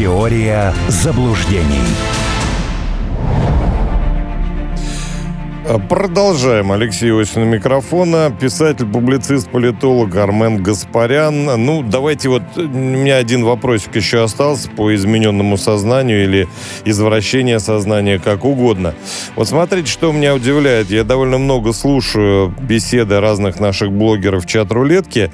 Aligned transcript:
Теория 0.00 0.72
заблуждений. 0.88 1.84
Продолжаем. 5.78 6.72
Алексей 6.72 7.12
Осин 7.12 7.44
микрофона. 7.44 8.34
Писатель, 8.40 8.86
публицист, 8.86 9.48
политолог 9.48 10.16
Армен 10.16 10.60
Гаспарян. 10.62 11.44
Ну, 11.64 11.84
давайте 11.84 12.28
вот... 12.28 12.42
У 12.56 12.60
меня 12.62 13.18
один 13.18 13.44
вопросик 13.44 13.94
еще 13.94 14.24
остался 14.24 14.68
по 14.70 14.92
измененному 14.92 15.56
сознанию 15.56 16.24
или 16.24 16.48
извращение 16.84 17.60
сознания, 17.60 18.18
как 18.18 18.44
угодно. 18.44 18.94
Вот 19.36 19.48
смотрите, 19.48 19.86
что 19.86 20.10
меня 20.10 20.34
удивляет. 20.34 20.90
Я 20.90 21.04
довольно 21.04 21.38
много 21.38 21.72
слушаю 21.72 22.52
беседы 22.60 23.20
разных 23.20 23.60
наших 23.60 23.92
блогеров 23.92 24.44
в 24.44 24.46
чат-рулетке, 24.46 25.30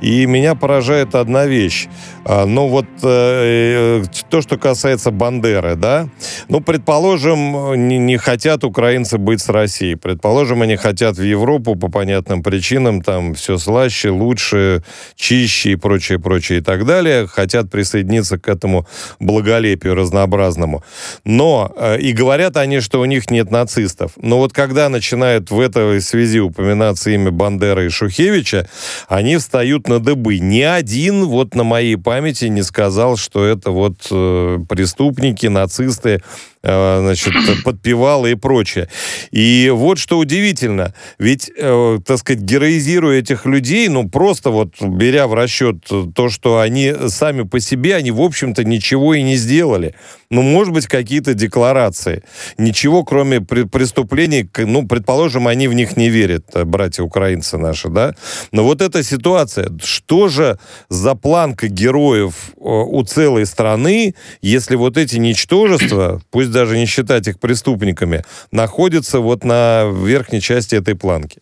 и 0.00 0.24
меня 0.26 0.54
поражает 0.54 1.16
одна 1.16 1.46
вещь. 1.46 1.88
А, 2.24 2.46
ну, 2.46 2.68
вот 2.68 2.86
э, 3.02 4.04
то, 4.28 4.40
что 4.40 4.56
касается 4.56 5.10
Бандеры, 5.10 5.74
да? 5.74 6.08
Ну, 6.48 6.60
предположим, 6.60 7.88
не, 7.88 7.98
не 7.98 8.18
хотят 8.18 8.62
украинцы 8.62 9.18
быть 9.18 9.40
с 9.40 9.48
Россией 9.48 9.79
России. 9.80 9.94
Предположим, 9.94 10.62
они 10.62 10.76
хотят 10.76 11.16
в 11.16 11.22
Европу 11.22 11.76
по 11.76 11.88
понятным 11.88 12.42
причинам, 12.42 13.02
там 13.02 13.34
все 13.34 13.58
слаще, 13.58 14.10
лучше, 14.10 14.82
чище 15.16 15.72
и 15.72 15.76
прочее, 15.76 16.18
прочее 16.18 16.58
и 16.58 16.62
так 16.62 16.84
далее. 16.84 17.26
Хотят 17.26 17.70
присоединиться 17.70 18.38
к 18.38 18.48
этому 18.48 18.86
благолепию 19.20 19.94
разнообразному. 19.94 20.82
Но, 21.24 21.72
э, 21.76 21.98
и 21.98 22.12
говорят 22.12 22.56
они, 22.56 22.80
что 22.80 23.00
у 23.00 23.04
них 23.04 23.30
нет 23.30 23.50
нацистов. 23.50 24.12
Но 24.16 24.38
вот 24.38 24.52
когда 24.52 24.88
начинают 24.88 25.50
в 25.50 25.58
этой 25.58 26.00
связи 26.00 26.40
упоминаться 26.40 27.10
имя 27.10 27.30
Бандера 27.30 27.84
и 27.84 27.88
Шухевича, 27.88 28.68
они 29.08 29.36
встают 29.36 29.88
на 29.88 29.98
дыбы. 29.98 30.38
Ни 30.38 30.62
один 30.62 31.24
вот 31.24 31.54
на 31.54 31.64
моей 31.64 31.96
памяти 31.96 32.46
не 32.46 32.62
сказал, 32.62 33.16
что 33.16 33.44
это 33.44 33.70
вот 33.70 34.08
э, 34.10 34.58
преступники, 34.68 35.46
нацисты, 35.46 36.20
значит, 36.62 37.32
подпевала 37.64 38.26
и 38.26 38.34
прочее. 38.34 38.88
И 39.30 39.70
вот 39.74 39.98
что 39.98 40.18
удивительно, 40.18 40.94
ведь, 41.18 41.50
э, 41.56 41.98
так 42.04 42.18
сказать, 42.18 42.42
героизируя 42.42 43.18
этих 43.18 43.46
людей, 43.46 43.88
ну, 43.88 44.08
просто 44.08 44.50
вот 44.50 44.74
беря 44.80 45.26
в 45.26 45.34
расчет 45.34 45.86
то, 46.14 46.28
что 46.28 46.58
они 46.58 46.94
сами 47.08 47.42
по 47.42 47.60
себе, 47.60 47.96
они, 47.96 48.10
в 48.10 48.20
общем-то, 48.20 48.64
ничего 48.64 49.14
и 49.14 49.22
не 49.22 49.36
сделали. 49.36 49.94
Ну, 50.30 50.42
может 50.42 50.72
быть, 50.72 50.86
какие-то 50.86 51.34
декларации. 51.34 52.22
Ничего, 52.58 53.04
кроме 53.04 53.40
преступлений, 53.40 54.48
ну, 54.58 54.86
предположим, 54.86 55.48
они 55.48 55.66
в 55.66 55.74
них 55.74 55.96
не 55.96 56.08
верят, 56.08 56.46
э, 56.54 56.64
братья 56.64 57.02
украинцы 57.02 57.56
наши, 57.56 57.88
да? 57.88 58.14
Но 58.52 58.64
вот 58.64 58.82
эта 58.82 59.02
ситуация, 59.02 59.70
что 59.82 60.28
же 60.28 60.58
за 60.88 61.14
планка 61.14 61.68
героев 61.68 62.34
э, 62.56 62.60
у 62.60 63.02
целой 63.04 63.46
страны, 63.46 64.14
если 64.42 64.76
вот 64.76 64.96
эти 64.96 65.16
ничтожества, 65.16 66.20
пусть 66.30 66.49
даже 66.50 66.76
не 66.76 66.86
считать 66.86 67.28
их 67.28 67.38
преступниками, 67.38 68.24
находятся 68.50 69.20
вот 69.20 69.44
на 69.44 69.84
верхней 69.84 70.40
части 70.40 70.74
этой 70.74 70.94
планки? 70.94 71.40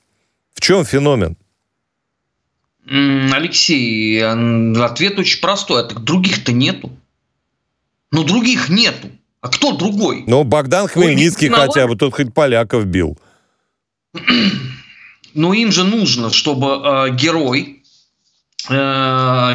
В 0.54 0.60
чем 0.60 0.84
феномен? 0.84 1.36
Алексей, 2.90 4.22
ответ 4.24 5.18
очень 5.18 5.40
простой. 5.40 5.82
А 5.82 5.84
так 5.84 6.00
других-то 6.00 6.52
нету. 6.52 6.90
Но 8.10 8.24
других 8.24 8.68
нету. 8.68 9.10
А 9.40 9.48
кто 9.48 9.76
другой? 9.76 10.24
Ну, 10.26 10.44
Богдан 10.44 10.88
Хмельницкий 10.88 11.48
хотя 11.48 11.86
бы, 11.86 11.96
тот 11.96 12.14
хоть 12.14 12.34
поляков 12.34 12.86
бил. 12.86 13.18
Но 15.34 15.54
им 15.54 15.70
же 15.70 15.84
нужно, 15.84 16.30
чтобы 16.32 16.66
э, 16.66 17.14
герой 17.14 17.82
э, 18.68 18.72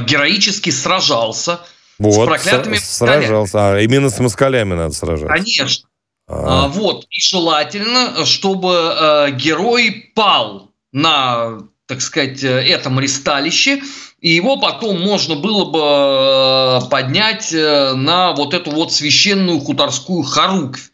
героически 0.06 0.70
сражался 0.70 1.60
вот, 2.09 2.23
с 2.23 2.28
проклятыми 2.28 2.78
сражался. 2.78 3.73
А, 3.73 3.80
именно 3.80 4.09
с 4.09 4.20
москалями 4.20 4.73
надо 4.73 4.94
сражаться. 4.94 5.28
Конечно. 5.28 5.90
А. 6.28 6.66
А, 6.66 6.68
вот. 6.68 7.06
И 7.10 7.22
желательно, 7.22 8.26
чтобы 8.26 8.73
э, 8.73 9.32
герой 9.32 10.11
пал 10.16 10.72
на, 10.92 11.60
так 11.88 12.02
сказать, 12.02 12.44
э, 12.44 12.48
этом 12.48 13.00
ристалище 13.00 13.82
и 14.23 14.30
его 14.30 14.55
потом 14.55 15.02
можно 15.02 15.36
было 15.36 15.66
бы 15.66 16.86
э, 16.86 16.89
поднять 16.89 17.52
э, 17.52 17.94
на 17.94 18.32
вот 18.32 18.54
эту 18.54 18.72
вот 18.72 18.94
священную 18.94 19.60
хуторскую 19.60 20.23
хоруквь. 20.23 20.92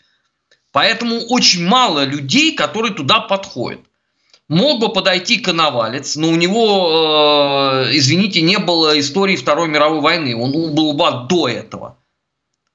Поэтому 0.72 1.19
очень 1.28 1.63
мало 1.63 2.06
людей, 2.06 2.56
которые 2.56 2.91
туда 2.91 3.19
подходят. 3.19 3.81
Мог 4.49 4.79
бы 4.79 4.89
подойти 4.89 5.37
коновалец, 5.37 6.15
но 6.15 6.29
у 6.29 6.35
него, 6.35 7.85
э, 7.85 7.95
извините, 7.95 8.41
не 8.41 8.57
было 8.57 8.99
истории 8.99 9.35
Второй 9.35 9.67
мировой 9.67 10.01
войны. 10.01 10.35
Он 10.35 10.51
был 10.51 10.93
бы 10.93 11.27
до 11.29 11.47
этого. 11.47 11.97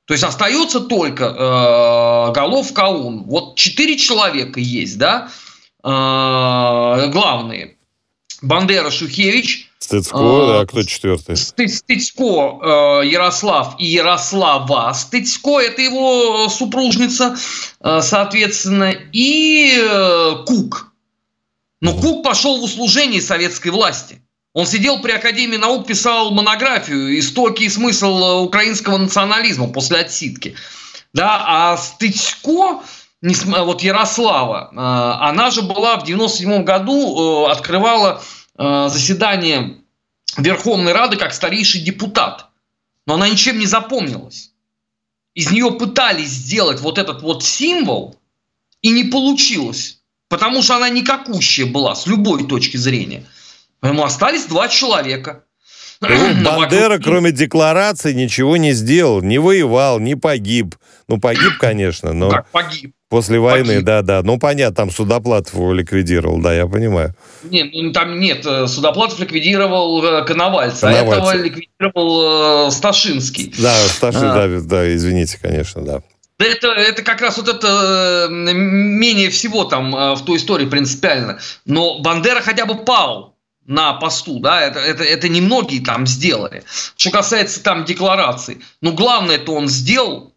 То 0.06 0.14
есть 0.14 0.22
остается 0.22 0.80
только 0.80 1.24
э, 1.24 2.32
голов 2.32 2.72
Каун. 2.72 3.24
Вот 3.24 3.56
четыре 3.56 3.98
человека 3.98 4.60
есть, 4.60 4.98
да, 4.98 5.28
э, 5.82 7.08
главные. 7.10 7.76
Бандера 8.40 8.90
Шухевич, 8.90 9.70
Стыцко, 9.84 10.18
а, 10.18 10.46
да, 10.60 10.66
кто 10.66 10.82
четвертый? 10.82 11.36
Стыцко 11.36 13.02
э, 13.02 13.06
Ярослав 13.06 13.76
и 13.78 13.86
Ярослава. 13.86 14.92
Стыцко– 14.94 15.60
это 15.60 15.82
его 15.82 16.48
супружница, 16.48 17.36
э, 17.80 18.00
соответственно, 18.00 18.94
и 19.12 19.76
э, 19.76 20.44
Кук. 20.46 20.93
Но 21.84 21.92
Кук 21.92 22.24
пошел 22.24 22.58
в 22.60 22.64
услужение 22.64 23.22
советской 23.22 23.68
власти. 23.68 24.20
Он 24.52 24.66
сидел 24.66 25.00
при 25.00 25.12
Академии 25.12 25.56
наук, 25.56 25.86
писал 25.86 26.32
монографию 26.32 27.16
«Истоки 27.18 27.64
и 27.64 27.68
смысл 27.68 28.42
украинского 28.42 28.98
национализма» 28.98 29.68
после 29.68 29.98
отсидки. 29.98 30.56
Да, 31.12 31.44
а 31.46 31.76
Стыцко, 31.76 32.82
вот 33.22 33.82
Ярослава, 33.82 34.70
она 35.20 35.50
же 35.50 35.62
была 35.62 35.96
в 35.98 36.04
97 36.04 36.64
году, 36.64 37.46
открывала 37.46 38.20
Э, 38.56 38.88
заседание 38.88 39.78
Верховной 40.36 40.92
Рады 40.92 41.16
как 41.16 41.34
старейший 41.34 41.80
депутат. 41.80 42.48
Но 43.06 43.14
она 43.14 43.28
ничем 43.28 43.58
не 43.58 43.66
запомнилась. 43.66 44.52
Из 45.34 45.50
нее 45.50 45.72
пытались 45.72 46.28
сделать 46.28 46.80
вот 46.80 46.98
этот 46.98 47.22
вот 47.22 47.42
символ, 47.42 48.16
и 48.82 48.90
не 48.90 49.04
получилось. 49.04 50.00
Потому 50.34 50.62
что 50.62 50.74
она 50.74 50.88
никакущая 50.88 51.64
была 51.64 51.94
с 51.94 52.08
любой 52.08 52.44
точки 52.44 52.76
зрения. 52.76 53.24
Поэтому 53.78 54.02
остались 54.02 54.46
два 54.46 54.66
человека. 54.66 55.44
Ну, 56.00 56.08
Бандера, 56.44 56.98
кроме 56.98 57.30
декларации, 57.30 58.12
ничего 58.12 58.56
не 58.56 58.72
сделал. 58.72 59.22
Не 59.22 59.38
воевал, 59.38 60.00
не 60.00 60.16
погиб. 60.16 60.74
Ну, 61.06 61.20
погиб, 61.20 61.52
конечно, 61.60 62.12
но... 62.12 62.30
Так, 62.30 62.48
погиб. 62.50 62.92
После 63.10 63.38
войны, 63.38 63.80
да, 63.80 64.02
да. 64.02 64.22
Ну, 64.24 64.40
понятно, 64.40 64.74
там 64.74 64.90
Судоплатов 64.90 65.54
его 65.54 65.72
ликвидировал, 65.72 66.40
да, 66.40 66.52
я 66.52 66.66
понимаю. 66.66 67.14
Нет, 67.44 67.70
ну, 67.72 67.92
там 67.92 68.18
нет, 68.18 68.44
э, 68.44 68.66
Судоплатов 68.66 69.20
ликвидировал 69.20 70.04
э, 70.04 70.24
Коновальца, 70.24 70.88
Коновальца. 70.88 71.30
а 71.30 71.34
этого 71.34 71.44
ликвидировал 71.44 72.66
э, 72.66 72.70
Сташинский. 72.72 73.54
Да, 73.56 73.72
Сташин, 73.86 74.24
а. 74.24 74.34
да, 74.34 74.60
да, 74.60 74.94
извините, 74.96 75.38
конечно, 75.40 75.82
да. 75.82 76.02
Это, 76.38 76.68
это 76.68 77.02
как 77.02 77.20
раз 77.20 77.36
вот 77.36 77.48
это 77.48 78.26
менее 78.30 79.30
всего 79.30 79.64
там 79.64 79.92
в 79.92 80.24
той 80.24 80.38
истории 80.38 80.66
принципиально. 80.66 81.38
Но 81.64 82.00
Бандера 82.00 82.40
хотя 82.40 82.66
бы 82.66 82.74
пал 82.84 83.36
на 83.66 83.94
посту, 83.94 84.40
да, 84.40 84.60
это, 84.60 84.78
это, 84.80 85.04
это 85.04 85.28
немногие 85.28 85.82
там 85.82 86.06
сделали. 86.06 86.64
Что 86.96 87.10
касается 87.10 87.62
там 87.62 87.84
деклараций, 87.84 88.62
ну, 88.80 88.92
главное, 88.92 89.36
это 89.36 89.52
он 89.52 89.68
сделал, 89.68 90.34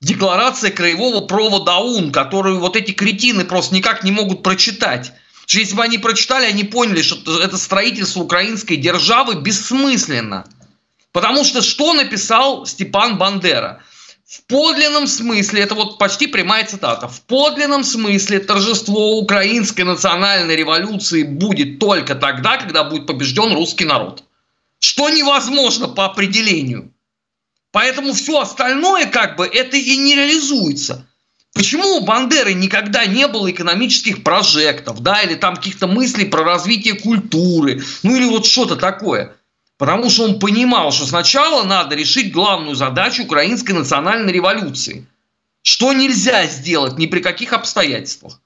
декларация 0.00 0.70
краевого 0.70 1.26
провода 1.26 1.78
ОУН, 1.78 2.12
которую 2.12 2.60
вот 2.60 2.76
эти 2.76 2.92
кретины 2.92 3.44
просто 3.44 3.74
никак 3.74 4.04
не 4.04 4.12
могут 4.12 4.42
прочитать. 4.42 5.12
Что 5.46 5.58
если 5.58 5.74
бы 5.74 5.82
они 5.82 5.98
прочитали, 5.98 6.46
они 6.46 6.64
поняли, 6.64 7.02
что 7.02 7.42
это 7.42 7.58
строительство 7.58 8.20
украинской 8.20 8.76
державы 8.76 9.34
бессмысленно. 9.34 10.46
Потому 11.12 11.44
что 11.44 11.60
что 11.60 11.92
написал 11.92 12.66
Степан 12.66 13.18
Бандера? 13.18 13.82
В 14.26 14.42
подлинном 14.46 15.06
смысле, 15.06 15.62
это 15.62 15.74
вот 15.74 15.98
почти 15.98 16.26
прямая 16.26 16.64
цитата, 16.64 17.08
в 17.08 17.20
подлинном 17.22 17.84
смысле 17.84 18.40
торжество 18.40 19.18
украинской 19.18 19.82
национальной 19.82 20.56
революции 20.56 21.24
будет 21.24 21.78
только 21.78 22.14
тогда, 22.14 22.56
когда 22.56 22.84
будет 22.84 23.06
побежден 23.06 23.52
русский 23.52 23.84
народ. 23.84 24.24
Что 24.80 25.10
невозможно 25.10 25.88
по 25.88 26.06
определению. 26.06 26.90
Поэтому 27.70 28.14
все 28.14 28.40
остальное 28.40 29.06
как 29.06 29.36
бы 29.36 29.46
это 29.46 29.76
и 29.76 29.96
не 29.98 30.14
реализуется. 30.14 31.06
Почему 31.52 31.96
у 31.96 32.00
Бандеры 32.04 32.54
никогда 32.54 33.04
не 33.04 33.28
было 33.28 33.50
экономических 33.50 34.22
прожектов, 34.22 35.00
да, 35.00 35.22
или 35.22 35.34
там 35.34 35.56
каких-то 35.56 35.86
мыслей 35.86 36.24
про 36.24 36.44
развитие 36.44 36.94
культуры, 36.94 37.82
ну 38.02 38.16
или 38.16 38.24
вот 38.24 38.46
что-то 38.46 38.76
такое? 38.76 39.36
Потому 39.76 40.08
что 40.08 40.24
он 40.24 40.38
понимал, 40.38 40.92
что 40.92 41.06
сначала 41.06 41.64
надо 41.64 41.96
решить 41.96 42.32
главную 42.32 42.76
задачу 42.76 43.24
украинской 43.24 43.72
национальной 43.72 44.32
революции. 44.32 45.06
Что 45.62 45.92
нельзя 45.92 46.46
сделать 46.46 46.98
ни 46.98 47.06
при 47.06 47.20
каких 47.20 47.52
обстоятельствах. 47.52 48.40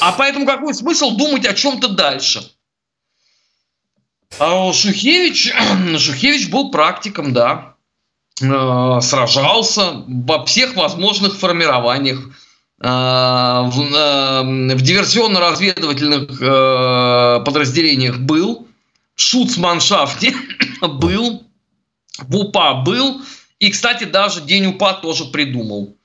А 0.00 0.12
поэтому 0.12 0.46
какой 0.46 0.74
смысл 0.74 1.16
думать 1.16 1.46
о 1.46 1.54
чем-то 1.54 1.88
дальше? 1.88 2.42
А 4.38 4.72
Шухевич, 4.72 5.52
Шухевич 5.98 6.50
был 6.50 6.70
практиком, 6.70 7.32
да. 7.32 7.74
э, 8.40 9.00
сражался 9.02 10.02
во 10.06 10.44
всех 10.44 10.74
возможных 10.74 11.36
формированиях. 11.36 12.18
Э, 12.80 13.62
в, 13.66 13.94
э, 13.94 14.74
в 14.74 14.82
диверсионно-разведывательных 14.82 17.44
подразделениях 17.44 18.18
был, 18.18 18.66
шуцманшафте 19.16 20.34
был, 20.80 21.44
в 22.18 22.36
УПА 22.36 22.74
был, 22.74 23.22
и, 23.58 23.70
кстати, 23.70 24.04
даже 24.04 24.42
День 24.42 24.66
УПА 24.66 24.94
тоже 24.94 25.24
придумал. 25.24 25.96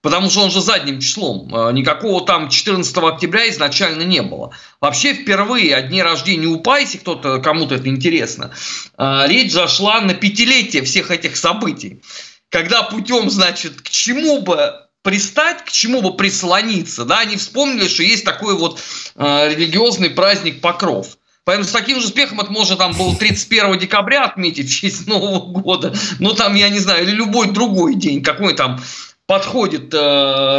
Потому 0.00 0.30
что 0.30 0.40
он 0.40 0.50
же 0.50 0.60
задним 0.60 0.98
числом. 0.98 1.46
Никакого 1.74 2.26
там 2.26 2.48
14 2.48 2.96
октября 2.96 3.48
изначально 3.50 4.02
не 4.02 4.20
было. 4.20 4.50
Вообще 4.80 5.14
впервые 5.14 5.76
о 5.76 5.82
дне 5.82 6.02
рождения 6.02 6.48
УПА, 6.48 6.78
если 6.78 6.98
кто-то, 6.98 7.38
кому-то 7.38 7.76
это 7.76 7.88
интересно, 7.88 8.50
речь 8.98 9.52
зашла 9.52 10.00
на 10.00 10.14
пятилетие 10.14 10.82
всех 10.82 11.12
этих 11.12 11.36
событий. 11.36 12.02
Когда 12.48 12.82
путем, 12.82 13.30
значит, 13.30 13.80
к 13.80 13.88
чему 13.88 14.42
бы 14.42 14.74
пристать, 15.02 15.64
к 15.64 15.70
чему 15.70 16.02
бы 16.02 16.16
прислониться, 16.16 17.04
да, 17.04 17.20
они 17.20 17.36
вспомнили, 17.36 17.88
что 17.88 18.02
есть 18.02 18.24
такой 18.24 18.56
вот 18.56 18.80
э, 19.16 19.48
религиозный 19.54 20.10
праздник 20.10 20.60
Покров. 20.60 21.18
Поэтому 21.44 21.66
с 21.66 21.72
таким 21.72 22.00
же 22.00 22.06
успехом 22.06 22.40
это 22.40 22.52
можно 22.52 22.76
там 22.76 22.92
было 22.92 23.16
31 23.16 23.78
декабря 23.78 24.24
отметить 24.24 24.70
в 24.70 24.74
честь 24.74 25.06
Нового 25.06 25.40
года, 25.40 25.94
ну 26.20 26.34
там, 26.34 26.54
я 26.54 26.68
не 26.68 26.78
знаю, 26.78 27.02
или 27.02 27.10
любой 27.10 27.50
другой 27.50 27.96
день, 27.96 28.22
какой 28.22 28.54
там 28.54 28.80
подходит 29.26 29.92
э, 29.92 29.98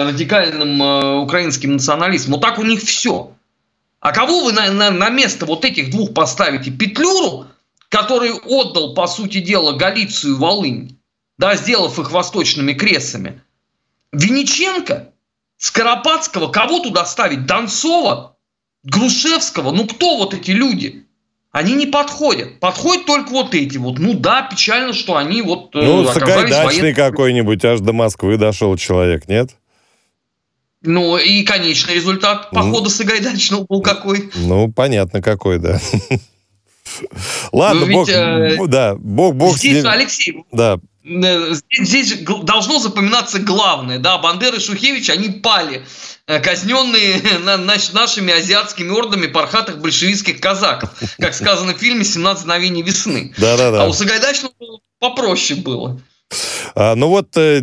радикальным 0.07 0.81
э, 0.81 1.19
украинским 1.19 1.74
националистам. 1.74 2.33
Вот 2.33 2.41
так 2.41 2.59
у 2.59 2.63
них 2.63 2.81
все. 2.81 3.31
А 4.00 4.12
кого 4.12 4.44
вы 4.44 4.51
на, 4.51 4.71
на, 4.71 4.91
на 4.91 5.09
место 5.09 5.45
вот 5.45 5.63
этих 5.63 5.89
двух 5.91 6.13
поставите? 6.13 6.71
Петлюру, 6.71 7.47
который 7.89 8.31
отдал, 8.33 8.94
по 8.94 9.07
сути 9.07 9.39
дела, 9.39 9.74
Галицию 9.74 10.33
и 10.33 10.38
Волынь, 10.38 10.97
да, 11.38 11.56
сделав 11.56 11.97
их 12.00 12.12
восточными 12.12 12.74
кресами– 12.74 13.41
Винниченко, 14.13 15.12
Скоропадского, 15.57 16.50
кого 16.50 16.79
туда 16.79 17.06
ставить? 17.06 17.45
Донцова, 17.45 18.32
Грушевского, 18.83 19.71
ну 19.71 19.88
кто 19.88 20.18
вот 20.18 20.33
эти 20.33 20.51
люди? 20.51 21.06
Они 21.51 21.74
не 21.74 21.85
подходят. 21.85 22.59
Подходят 22.59 23.06
только 23.06 23.30
вот 23.30 23.53
эти 23.53 23.77
вот. 23.77 24.00
Ну 24.00 24.13
да, 24.13 24.41
печально, 24.41 24.91
что 24.91 25.15
они 25.18 25.44
вот 25.44 25.75
э, 25.75 25.81
Ну, 25.83 26.06
Сагайдачный 26.07 26.81
воен... 26.81 26.95
какой-нибудь, 26.95 27.63
аж 27.63 27.80
до 27.80 27.94
Москвы 27.94 28.38
дошел 28.38 28.75
человек, 28.75 29.27
нет? 29.27 29.51
Ну, 30.81 31.18
и 31.18 31.44
конечный 31.44 31.94
результат 31.94 32.50
похода 32.50 32.85
ну, 32.85 32.89
Сагайдачного 32.89 33.65
был 33.69 33.81
какой? 33.81 34.31
Ну, 34.35 34.71
понятно 34.71 35.21
какой, 35.21 35.59
да. 35.59 35.79
Ладно, 37.51 37.86
ну, 37.86 37.94
бог, 37.94 38.09
э, 38.09 38.57
да, 38.68 38.95
бог, 38.95 39.36
бог 39.36 39.57
здесь, 39.57 39.86
Алексей, 39.86 40.44
да. 40.51 40.79
Э, 41.05 41.53
здесь, 41.71 42.19
должно 42.44 42.79
запоминаться 42.79 43.39
главное, 43.39 44.00
да, 44.00 44.17
Бандера 44.17 44.55
и 44.55 44.59
Шухевич, 44.59 45.09
они 45.09 45.29
пали, 45.29 45.85
э, 46.27 46.39
казненные 46.39 47.21
нашими 47.94 48.33
азиатскими 48.33 48.89
ордами 48.89 49.27
пархатых 49.27 49.79
большевистских 49.79 50.39
казаков, 50.39 50.91
как 51.17 51.33
сказано 51.33 51.73
в 51.73 51.77
фильме 51.77 52.03
«17 52.03 52.41
мгновений 52.41 52.83
весны». 52.83 53.33
Да-да-да. 53.38 53.83
А 53.83 53.88
у 53.88 53.94
Сагайдачного 53.94 54.53
попроще 55.00 55.59
было. 55.59 56.00
А, 56.75 56.95
ну 56.95 57.07
вот 57.09 57.30
э, 57.35 57.59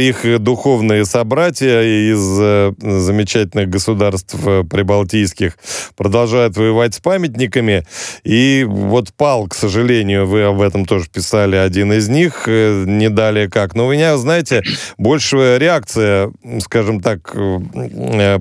их 0.00 0.42
духовные 0.42 1.04
собратья 1.04 1.82
из 1.82 2.38
э, 2.40 2.72
замечательных 2.80 3.68
государств 3.68 4.34
э, 4.44 4.64
прибалтийских 4.64 5.56
продолжают 5.96 6.56
воевать 6.56 6.94
с 6.94 7.00
памятниками. 7.00 7.86
И 8.24 8.64
вот 8.68 9.12
пал, 9.14 9.46
к 9.48 9.54
сожалению, 9.54 10.26
вы 10.26 10.42
об 10.42 10.60
этом 10.60 10.84
тоже 10.84 11.08
писали, 11.08 11.56
один 11.56 11.92
из 11.92 12.08
них, 12.08 12.46
не 12.46 13.08
далее 13.08 13.48
как. 13.48 13.74
Но 13.74 13.90
меня, 13.90 14.16
знаете, 14.16 14.62
больше 14.98 15.58
реакция, 15.58 16.32
скажем 16.60 17.00
так, 17.00 17.34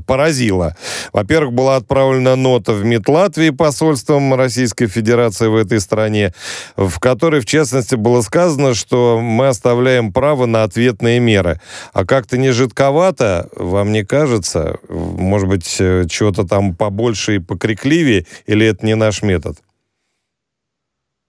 поразила. 0.05 0.75
Во-первых, 1.13 1.53
была 1.53 1.75
отправлена 1.75 2.35
нота 2.35 2.73
в 2.73 2.83
МИД 2.83 3.09
Латвии 3.09 3.49
посольством 3.49 4.33
Российской 4.33 4.87
Федерации 4.87 5.47
в 5.47 5.55
этой 5.55 5.79
стране, 5.79 6.33
в 6.75 6.99
которой, 6.99 7.41
в 7.41 7.45
частности, 7.45 7.95
было 7.95 8.21
сказано, 8.21 8.73
что 8.73 9.19
мы 9.21 9.47
оставляем 9.59 10.13
право 10.13 10.45
на 10.45 10.63
ответные 10.63 11.19
меры. 11.19 11.59
А 11.93 12.05
как-то 12.05 12.37
не 12.37 12.51
жидковато, 12.51 13.49
вам 13.55 13.91
не 13.91 14.05
кажется? 14.05 14.79
Может 14.87 15.49
быть, 15.49 15.75
э, 15.79 16.05
чего-то 16.09 16.45
там 16.47 16.75
побольше 16.75 17.35
и 17.35 17.39
покрикливее, 17.39 18.25
или 18.47 18.65
это 18.65 18.85
не 18.85 18.95
наш 18.95 19.21
метод? 19.21 19.57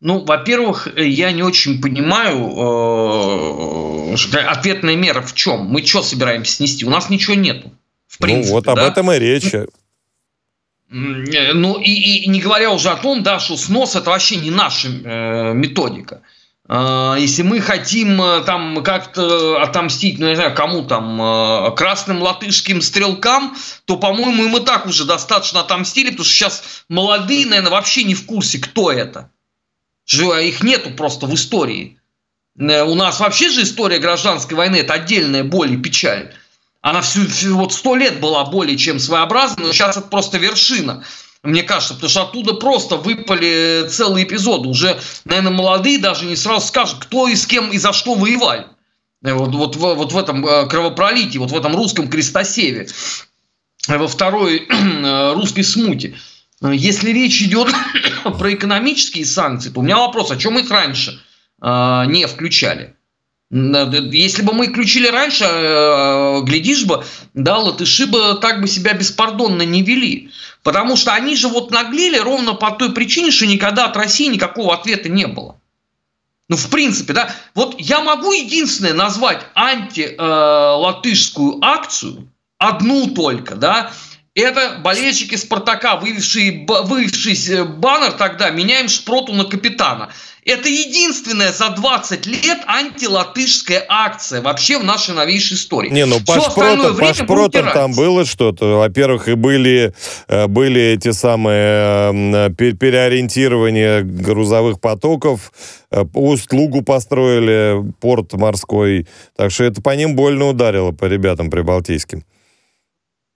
Ну, 0.01 0.25
во-первых, 0.25 0.89
я 0.97 1.33
не 1.33 1.43
очень 1.43 1.81
понимаю, 1.83 2.39
э, 4.15 4.39
ответная 4.47 4.97
мера 4.97 5.21
в 5.21 5.35
чем? 5.35 5.67
Мы 5.67 5.85
что 5.85 6.03
собираемся 6.03 6.53
снести? 6.53 6.87
У 6.87 6.91
нас 6.91 7.11
ничего 7.11 7.35
нету. 7.35 7.73
В 8.07 8.19
принципе, 8.19 8.49
ну, 8.49 8.55
вот 8.55 8.69
об 8.69 8.77
да? 8.77 8.87
этом 8.87 9.11
и 9.13 9.19
речь. 9.19 9.53
Ну, 10.93 11.81
и, 11.81 11.91
и 11.91 12.29
не 12.29 12.41
говоря 12.41 12.71
уже 12.71 12.91
о 12.91 12.97
том, 12.97 13.23
да, 13.23 13.39
что 13.39 13.57
снос 13.57 13.97
это 13.97 14.11
вообще 14.11 14.37
не 14.37 14.51
наша 14.51 14.89
э, 14.89 15.53
методика. 15.55 16.23
А, 16.73 17.17
если 17.17 17.43
мы 17.43 17.61
хотим 17.61 18.23
э, 18.23 18.45
там 18.45 18.85
как-то 18.85 19.61
отомстить, 19.61 20.21
ну, 20.21 20.27
я 20.27 20.31
не 20.31 20.37
знаю, 20.37 20.55
кому 20.55 20.85
там, 20.85 21.21
э, 21.21 21.75
красным 21.75 22.23
латышским 22.23 22.81
стрелкам, 22.81 23.57
то, 23.87 23.97
по-моему, 23.97 24.45
им 24.45 24.57
и 24.57 24.61
так 24.61 24.87
уже 24.87 25.05
достаточно 25.05 25.63
отомстили, 25.63 26.11
потому 26.11 26.25
что 26.25 26.33
сейчас 26.33 26.85
молодые, 26.89 27.47
наверное, 27.47 27.73
вообще 27.73 28.05
не 28.05 28.15
в 28.15 28.25
курсе, 28.25 28.61
кто 28.61 28.93
это. 28.93 29.33
Их 30.07 30.63
нету 30.63 30.91
просто 30.91 31.27
в 31.27 31.35
истории. 31.35 31.99
Э, 32.57 32.85
у 32.85 32.95
нас 32.95 33.19
вообще 33.19 33.49
же 33.49 33.65
история 33.65 33.99
гражданской 33.99 34.57
войны– 34.57 34.77
это 34.77 34.95
отдельная 34.95 35.43
боль 35.43 35.73
и 35.73 35.77
печаль. 35.77 36.33
Она 36.83 37.01
всю, 37.01 37.57
вот 37.57 37.73
сто 37.73 37.97
лет 37.97 38.21
была 38.21 38.45
более 38.45 38.79
чем 38.79 39.01
своеобразна, 39.01 39.67
но 39.67 39.73
сейчас 39.73 39.97
это 39.97 40.07
просто 40.07 40.39
вершина 40.39 41.05
мне 41.43 41.63
кажется, 41.63 41.95
потому 41.95 42.11
что 42.11 42.23
оттуда 42.23 42.55
просто 42.55 42.97
выпали 42.97 43.87
целые 43.89 44.27
эпизоды. 44.27 44.69
Уже, 44.69 45.01
наверное, 45.25 45.53
молодые 45.53 45.99
даже 45.99 46.27
не 46.27 46.37
сразу 46.37 46.67
скажут, 46.67 46.99
кто 47.01 47.29
и 47.29 47.35
с 47.35 47.47
кем 47.47 47.71
и 47.71 47.79
за 47.79 47.93
что 47.93 48.15
воевали. 48.15 48.67
Э, 49.25 49.33
вот, 49.33 49.55
вот, 49.55 49.77
вот 49.77 50.13
в 50.13 50.19
этом 50.19 50.47
э, 50.47 50.67
кровопролитии, 50.69 51.39
вот 51.39 51.51
в 51.51 51.57
этом 51.57 51.75
русском 51.75 52.09
крестосеве, 52.09 52.89
э, 53.89 53.99
во 53.99 54.07
второй 54.07 54.69
русской 55.35 55.63
смуте. 55.63 56.17
Если 56.61 57.11
речь 57.11 57.41
идет 57.41 57.69
про 58.39 58.53
экономические 58.53 59.25
санкции, 59.25 59.71
то 59.71 59.81
у 59.81 59.83
меня 59.83 59.97
вопрос, 59.97 60.31
а 60.31 60.37
чем 60.37 60.59
их 60.59 60.71
раньше 60.71 61.21
не 61.63 62.27
включали? 62.27 62.95
Если 63.51 64.43
бы 64.43 64.53
мы 64.53 64.69
включили 64.69 65.09
раньше, 65.09 65.43
глядишь 66.45 66.85
бы, 66.85 67.05
да, 67.35 67.59
латыши 67.59 68.07
бы 68.07 68.39
так 68.41 68.61
бы 68.61 68.69
себя 68.69 68.93
беспардонно 68.93 69.63
не 69.63 69.83
вели. 69.83 70.31
Потому 70.63 70.95
что 70.97 71.15
они 71.15 71.35
же 71.35 71.49
вот 71.49 71.73
наглели 71.73 72.19
ровно 72.19 72.55
по 72.55 72.71
той 72.71 72.93
причине, 72.93 73.33
что 73.33 73.47
никогда 73.47 73.87
от 73.87 73.97
России 73.97 74.27
никакого 74.27 74.75
ответа 74.75 75.09
не 75.09 75.27
было. 75.27 75.57
Ну, 76.49 76.57
в 76.57 76.69
принципе, 76.69 77.13
да. 77.13 77.35
Вот 77.55 77.81
я 77.81 78.01
могу 78.01 78.33
единственное 78.33 78.95
назвать 78.95 79.45
антилатышскую 79.55 81.59
акцию, 81.65 82.29
одну 82.59 83.09
только, 83.09 83.57
да, 83.57 83.91
это 84.35 84.81
болельщики 84.83 85.35
Спартака, 85.35 85.97
вывевшие, 85.97 86.67
вывевший 86.67 87.65
баннер 87.65 88.13
тогда 88.13 88.51
«Меняем 88.51 88.89
шпроту 88.89 89.33
на 89.33 89.45
капитана». 89.45 90.11
Это 90.45 90.69
единственная 90.69 91.53
за 91.53 91.69
20 91.71 92.27
лет 92.27 92.61
антилатышская 92.67 93.85
акция 93.89 94.41
вообще 94.41 94.79
в 94.79 94.85
нашей 94.85 95.15
новейшей 95.15 95.57
истории. 95.57 95.91
Не, 95.91 96.07
ну 96.07 96.19
по 96.21 96.41
шпротам, 96.41 96.97
по 96.97 97.13
шпротам 97.13 97.71
там 97.73 97.93
было 97.93 98.25
что-то. 98.25 98.79
Во-первых, 98.79 99.29
и 99.29 99.35
были, 99.35 99.93
э, 100.29 100.47
были 100.47 100.81
эти 100.81 101.13
самые 101.13 102.49
э, 102.49 102.51
переориентирования 102.51 104.01
грузовых 104.01 104.81
потоков. 104.81 105.53
Э, 105.91 106.05
Усть-Лугу 106.15 106.83
построили, 106.83 107.93
порт 108.01 108.33
морской. 108.33 109.07
Так 109.37 109.51
что 109.51 109.65
это 109.65 109.83
по 109.83 109.95
ним 109.95 110.17
больно 110.17 110.49
ударило, 110.49 110.93
по 110.93 111.05
ребятам 111.05 111.51
прибалтийским. 111.51 112.25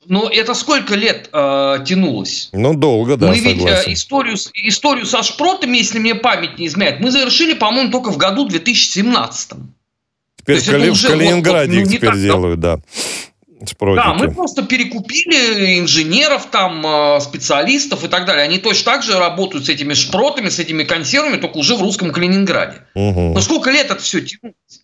Но 0.06 0.28
это 0.28 0.54
сколько 0.54 0.94
лет 0.94 1.28
э, 1.32 1.78
тянулось? 1.86 2.50
Ну, 2.52 2.74
долго, 2.74 3.16
да, 3.16 3.28
Мы 3.28 3.38
ведь 3.38 3.64
э, 3.64 3.84
историю, 3.86 4.36
историю 4.54 5.06
со 5.06 5.22
шпротами, 5.22 5.76
если 5.78 5.98
мне 5.98 6.14
память 6.14 6.58
не 6.58 6.66
изменяет, 6.66 7.00
мы 7.00 7.10
завершили, 7.10 7.54
по-моему, 7.54 7.90
только 7.90 8.10
в 8.10 8.16
году 8.16 8.46
2017. 8.46 9.52
Теперь 10.36 10.60
в, 10.60 10.66
Кали- 10.66 10.90
в 10.90 11.02
Калининграде 11.02 11.72
вот, 11.72 11.78
вот, 11.78 11.86
ну, 11.86 11.90
их 11.90 11.90
теперь 11.90 12.20
делают, 12.20 12.60
да. 12.60 12.80
Спротики. 13.66 14.04
Да, 14.04 14.14
мы 14.14 14.30
просто 14.30 14.62
перекупили 14.62 15.78
инженеров, 15.78 16.48
там, 16.50 16.84
э, 16.86 17.20
специалистов 17.20 18.04
и 18.04 18.08
так 18.08 18.26
далее. 18.26 18.44
Они 18.44 18.58
точно 18.58 18.92
так 18.92 19.02
же 19.02 19.18
работают 19.18 19.66
с 19.66 19.68
этими 19.68 19.94
шпротами, 19.94 20.48
с 20.50 20.58
этими 20.58 20.84
консервами, 20.84 21.36
только 21.36 21.56
уже 21.56 21.76
в 21.76 21.80
русском 21.80 22.12
Калининграде. 22.12 22.82
Угу. 22.94 23.32
Но 23.34 23.40
сколько 23.40 23.70
лет 23.70 23.86
это 23.86 24.02
все 24.02 24.20
тянулось? 24.20 24.83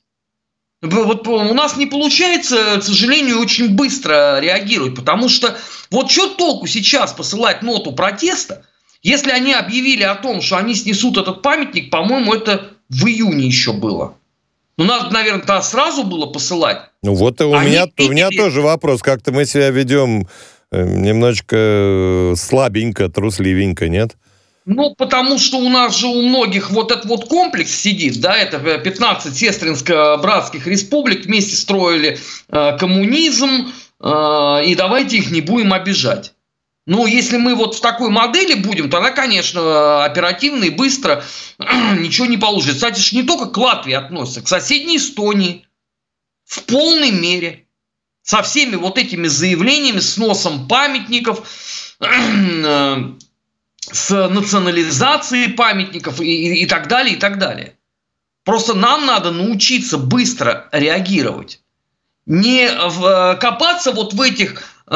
Вот 0.82 1.28
у 1.28 1.54
нас 1.54 1.76
не 1.76 1.86
получается, 1.86 2.78
к 2.80 2.82
сожалению, 2.82 3.40
очень 3.40 3.74
быстро 3.74 4.40
реагировать, 4.40 4.94
потому 4.94 5.28
что 5.28 5.56
вот 5.90 6.10
что 6.10 6.28
толку 6.28 6.66
сейчас 6.66 7.12
посылать 7.12 7.62
ноту 7.62 7.92
протеста, 7.92 8.64
если 9.02 9.30
они 9.30 9.52
объявили 9.52 10.02
о 10.02 10.14
том, 10.14 10.40
что 10.40 10.56
они 10.56 10.74
снесут 10.74 11.18
этот 11.18 11.42
памятник, 11.42 11.90
по-моему, 11.90 12.32
это 12.32 12.70
в 12.88 13.06
июне 13.06 13.46
еще 13.46 13.72
было. 13.72 14.14
Ну, 14.78 14.84
надо, 14.84 15.12
наверное, 15.12 15.40
тогда 15.40 15.60
сразу 15.60 16.04
было 16.04 16.26
посылать. 16.26 16.78
Ну, 17.02 17.14
вот 17.14 17.38
у 17.42 17.52
Они 17.52 17.70
меня, 17.70 17.86
у 17.98 18.02
меня 18.10 18.30
тоже 18.30 18.62
вопрос. 18.62 19.02
Как-то 19.02 19.32
мы 19.32 19.44
себя 19.44 19.68
ведем 19.68 20.26
э, 20.70 20.82
немножечко 20.82 21.56
э, 21.58 22.34
слабенько, 22.36 23.10
трусливенько, 23.10 23.90
нет? 23.90 24.16
Ну, 24.66 24.94
потому 24.94 25.38
что 25.38 25.58
у 25.58 25.68
нас 25.68 25.96
же 25.96 26.06
у 26.06 26.22
многих 26.22 26.70
вот 26.70 26.92
этот 26.92 27.06
вот 27.06 27.28
комплекс 27.28 27.70
сидит, 27.70 28.20
да, 28.20 28.36
это 28.36 28.58
15 28.78 29.34
сестринско-братских 29.34 30.66
республик 30.66 31.24
вместе 31.24 31.56
строили 31.56 32.18
э, 32.48 32.76
коммунизм, 32.78 33.72
э, 34.00 34.64
и 34.66 34.74
давайте 34.74 35.16
их 35.16 35.30
не 35.30 35.40
будем 35.40 35.72
обижать. 35.72 36.34
Ну, 36.86 37.06
если 37.06 37.36
мы 37.36 37.54
вот 37.54 37.76
в 37.76 37.80
такой 37.80 38.10
модели 38.10 38.54
будем, 38.54 38.90
то 38.90 38.98
она, 38.98 39.12
конечно, 39.12 40.04
оперативно 40.04 40.64
и 40.64 40.70
быстро 40.70 41.24
ничего 41.98 42.26
не 42.26 42.36
получится. 42.36 42.74
Кстати, 42.74 43.00
же 43.00 43.16
не 43.16 43.22
только 43.22 43.46
к 43.46 43.56
Латвии 43.56 43.94
относится, 43.94 44.42
к 44.42 44.48
соседней 44.48 44.96
Эстонии 44.96 45.66
в 46.44 46.64
полной 46.64 47.12
мере. 47.12 47.66
Со 48.22 48.42
всеми 48.42 48.76
вот 48.76 48.98
этими 48.98 49.26
заявлениями, 49.28 50.00
с 50.00 50.16
носом 50.18 50.68
памятников, 50.68 51.48
э, 52.00 53.12
с 53.92 54.28
национализацией 54.28 55.52
памятников 55.52 56.20
и, 56.20 56.24
и, 56.24 56.62
и 56.62 56.66
так 56.66 56.88
далее, 56.88 57.16
и 57.16 57.18
так 57.18 57.38
далее. 57.38 57.76
Просто 58.44 58.74
нам 58.74 59.06
надо 59.06 59.30
научиться 59.30 59.98
быстро 59.98 60.68
реагировать. 60.72 61.60
Не 62.26 62.68
в, 62.68 63.04
э, 63.04 63.36
копаться 63.36 63.92
вот 63.92 64.14
в 64.14 64.20
этих, 64.20 64.62
э, 64.86 64.92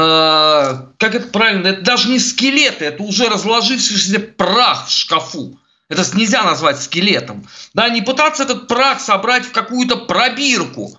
как 0.98 1.14
это 1.14 1.28
правильно, 1.28 1.68
это 1.68 1.82
даже 1.82 2.08
не 2.08 2.18
скелеты, 2.18 2.86
это 2.86 3.02
уже 3.02 3.28
разложившийся 3.28 4.20
прах 4.20 4.86
в 4.86 4.90
шкафу. 4.90 5.58
Это 5.88 6.04
нельзя 6.16 6.42
назвать 6.42 6.80
скелетом. 6.80 7.46
Да, 7.74 7.88
не 7.88 8.02
пытаться 8.02 8.44
этот 8.44 8.68
прах 8.68 9.00
собрать 9.00 9.44
в 9.44 9.52
какую-то 9.52 9.96
пробирку 9.96 10.98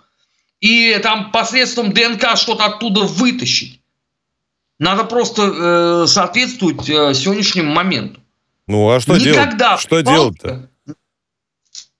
и 0.60 1.00
там 1.02 1.32
посредством 1.32 1.92
ДНК 1.92 2.38
что-то 2.38 2.66
оттуда 2.66 3.02
вытащить. 3.02 3.82
Надо 4.80 5.06
просто 5.06 6.04
э, 6.04 6.08
соответствовать 6.08 6.90
э, 6.90 7.14
сегодняшнему 7.14 7.72
моменту. 7.72 8.20
Ну, 8.68 8.90
а 8.90 9.00
что 9.00 9.18
делать? 9.18 9.52
Что 9.80 10.02
делать-то? 10.02 10.70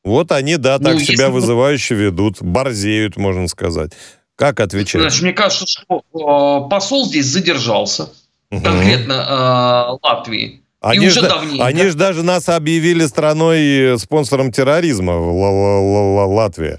Вот 0.04 0.32
они, 0.32 0.58
да, 0.58 0.78
так 0.78 0.96
ну, 0.96 1.00
себя 1.00 1.30
вызывающе 1.30 1.96
ведут, 1.96 2.42
борзеют, 2.42 3.18
можно 3.18 3.48
сказать. 3.48 3.94
Как 4.36 4.60
отвечать? 4.60 5.02
Значит, 5.02 5.22
мне 5.24 5.34
кажется, 5.34 5.66
что 5.66 6.04
э, 6.14 6.70
посол 6.70 7.06
здесь 7.06 7.26
задержался, 7.26 8.10
угу. 8.52 8.62
конкретно 8.62 9.14
э, 9.14 10.06
Латвии. 10.06 10.62
Они 10.82 11.10
же 11.10 11.22
они 11.60 11.88
ж 11.88 11.96
даже 11.96 12.22
нас 12.22 12.48
объявили 12.48 13.08
страной 13.08 13.98
спонсором 13.98 14.52
терроризма 14.52 15.18
в 15.18 16.28
Латвии. 16.28 16.78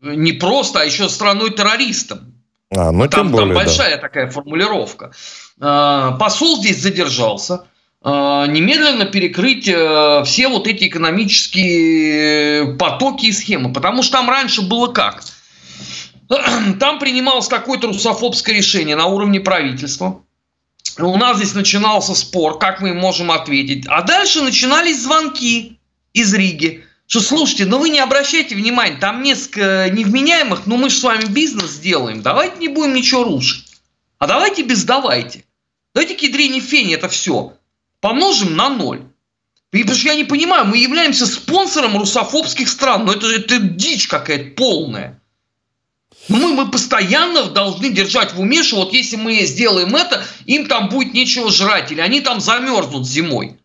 Не 0.00 0.32
просто, 0.32 0.80
а 0.80 0.84
еще 0.84 1.08
страной 1.08 1.52
террористом. 1.52 2.33
А, 2.76 2.92
ну, 2.92 3.08
там, 3.08 3.24
тем 3.24 3.32
более, 3.32 3.54
там 3.54 3.64
большая 3.64 3.96
да. 3.96 4.02
такая 4.02 4.30
формулировка. 4.30 5.12
А, 5.60 6.12
посол 6.12 6.58
здесь 6.58 6.80
задержался. 6.80 7.66
А, 8.02 8.46
немедленно 8.46 9.06
перекрыть 9.06 9.66
э, 9.66 10.22
все 10.26 10.48
вот 10.48 10.66
эти 10.66 10.88
экономические 10.88 12.74
потоки 12.76 13.26
и 13.26 13.32
схемы. 13.32 13.72
Потому 13.72 14.02
что 14.02 14.18
там 14.18 14.28
раньше 14.28 14.60
было 14.62 14.88
как? 14.88 15.24
Там 16.80 16.98
принималось 16.98 17.48
какое-то 17.48 17.86
русофобское 17.88 18.54
решение 18.56 18.96
на 18.96 19.06
уровне 19.06 19.40
правительства. 19.40 20.22
У 20.98 21.16
нас 21.16 21.38
здесь 21.38 21.54
начинался 21.54 22.14
спор, 22.14 22.58
как 22.58 22.80
мы 22.80 22.94
можем 22.94 23.30
ответить. 23.30 23.86
А 23.88 24.02
дальше 24.02 24.42
начинались 24.42 25.02
звонки 25.02 25.78
из 26.12 26.32
Риги 26.32 26.83
что 27.06 27.20
слушайте, 27.20 27.66
ну 27.66 27.78
вы 27.78 27.90
не 27.90 28.00
обращайте 28.00 28.54
внимания, 28.54 28.96
там 28.96 29.22
несколько 29.22 29.90
невменяемых, 29.90 30.66
но 30.66 30.76
мы 30.76 30.90
же 30.90 30.96
с 30.96 31.02
вами 31.02 31.26
бизнес 31.26 31.72
сделаем, 31.72 32.22
давайте 32.22 32.58
не 32.58 32.68
будем 32.68 32.94
ничего 32.94 33.24
рушить. 33.24 33.66
А 34.18 34.26
давайте 34.26 34.62
без 34.62 34.84
давайте. 34.84 35.44
Давайте 35.94 36.14
кедрени 36.14 36.60
фени 36.60 36.94
это 36.94 37.08
все 37.08 37.56
помножим 38.04 38.54
на 38.54 38.68
ноль. 38.68 39.00
И, 39.72 39.80
потому 39.80 39.98
что 39.98 40.08
я 40.08 40.14
не 40.14 40.24
понимаю, 40.24 40.66
мы 40.66 40.76
являемся 40.76 41.26
спонсором 41.26 41.96
русофобских 41.96 42.68
стран, 42.68 43.06
но 43.06 43.14
это, 43.14 43.26
это 43.28 43.58
дичь 43.58 44.08
какая-то 44.08 44.50
полная. 44.56 45.22
Но 46.28 46.36
мы, 46.36 46.52
мы 46.52 46.70
постоянно 46.70 47.44
должны 47.44 47.88
держать 47.88 48.34
в 48.34 48.40
уме, 48.40 48.62
что 48.62 48.76
вот 48.76 48.92
если 48.92 49.16
мы 49.16 49.42
сделаем 49.46 49.96
это, 49.96 50.22
им 50.44 50.66
там 50.66 50.90
будет 50.90 51.14
нечего 51.14 51.50
жрать, 51.50 51.92
или 51.92 52.02
они 52.02 52.20
там 52.20 52.40
замерзнут 52.40 53.08
зимой. 53.08 53.58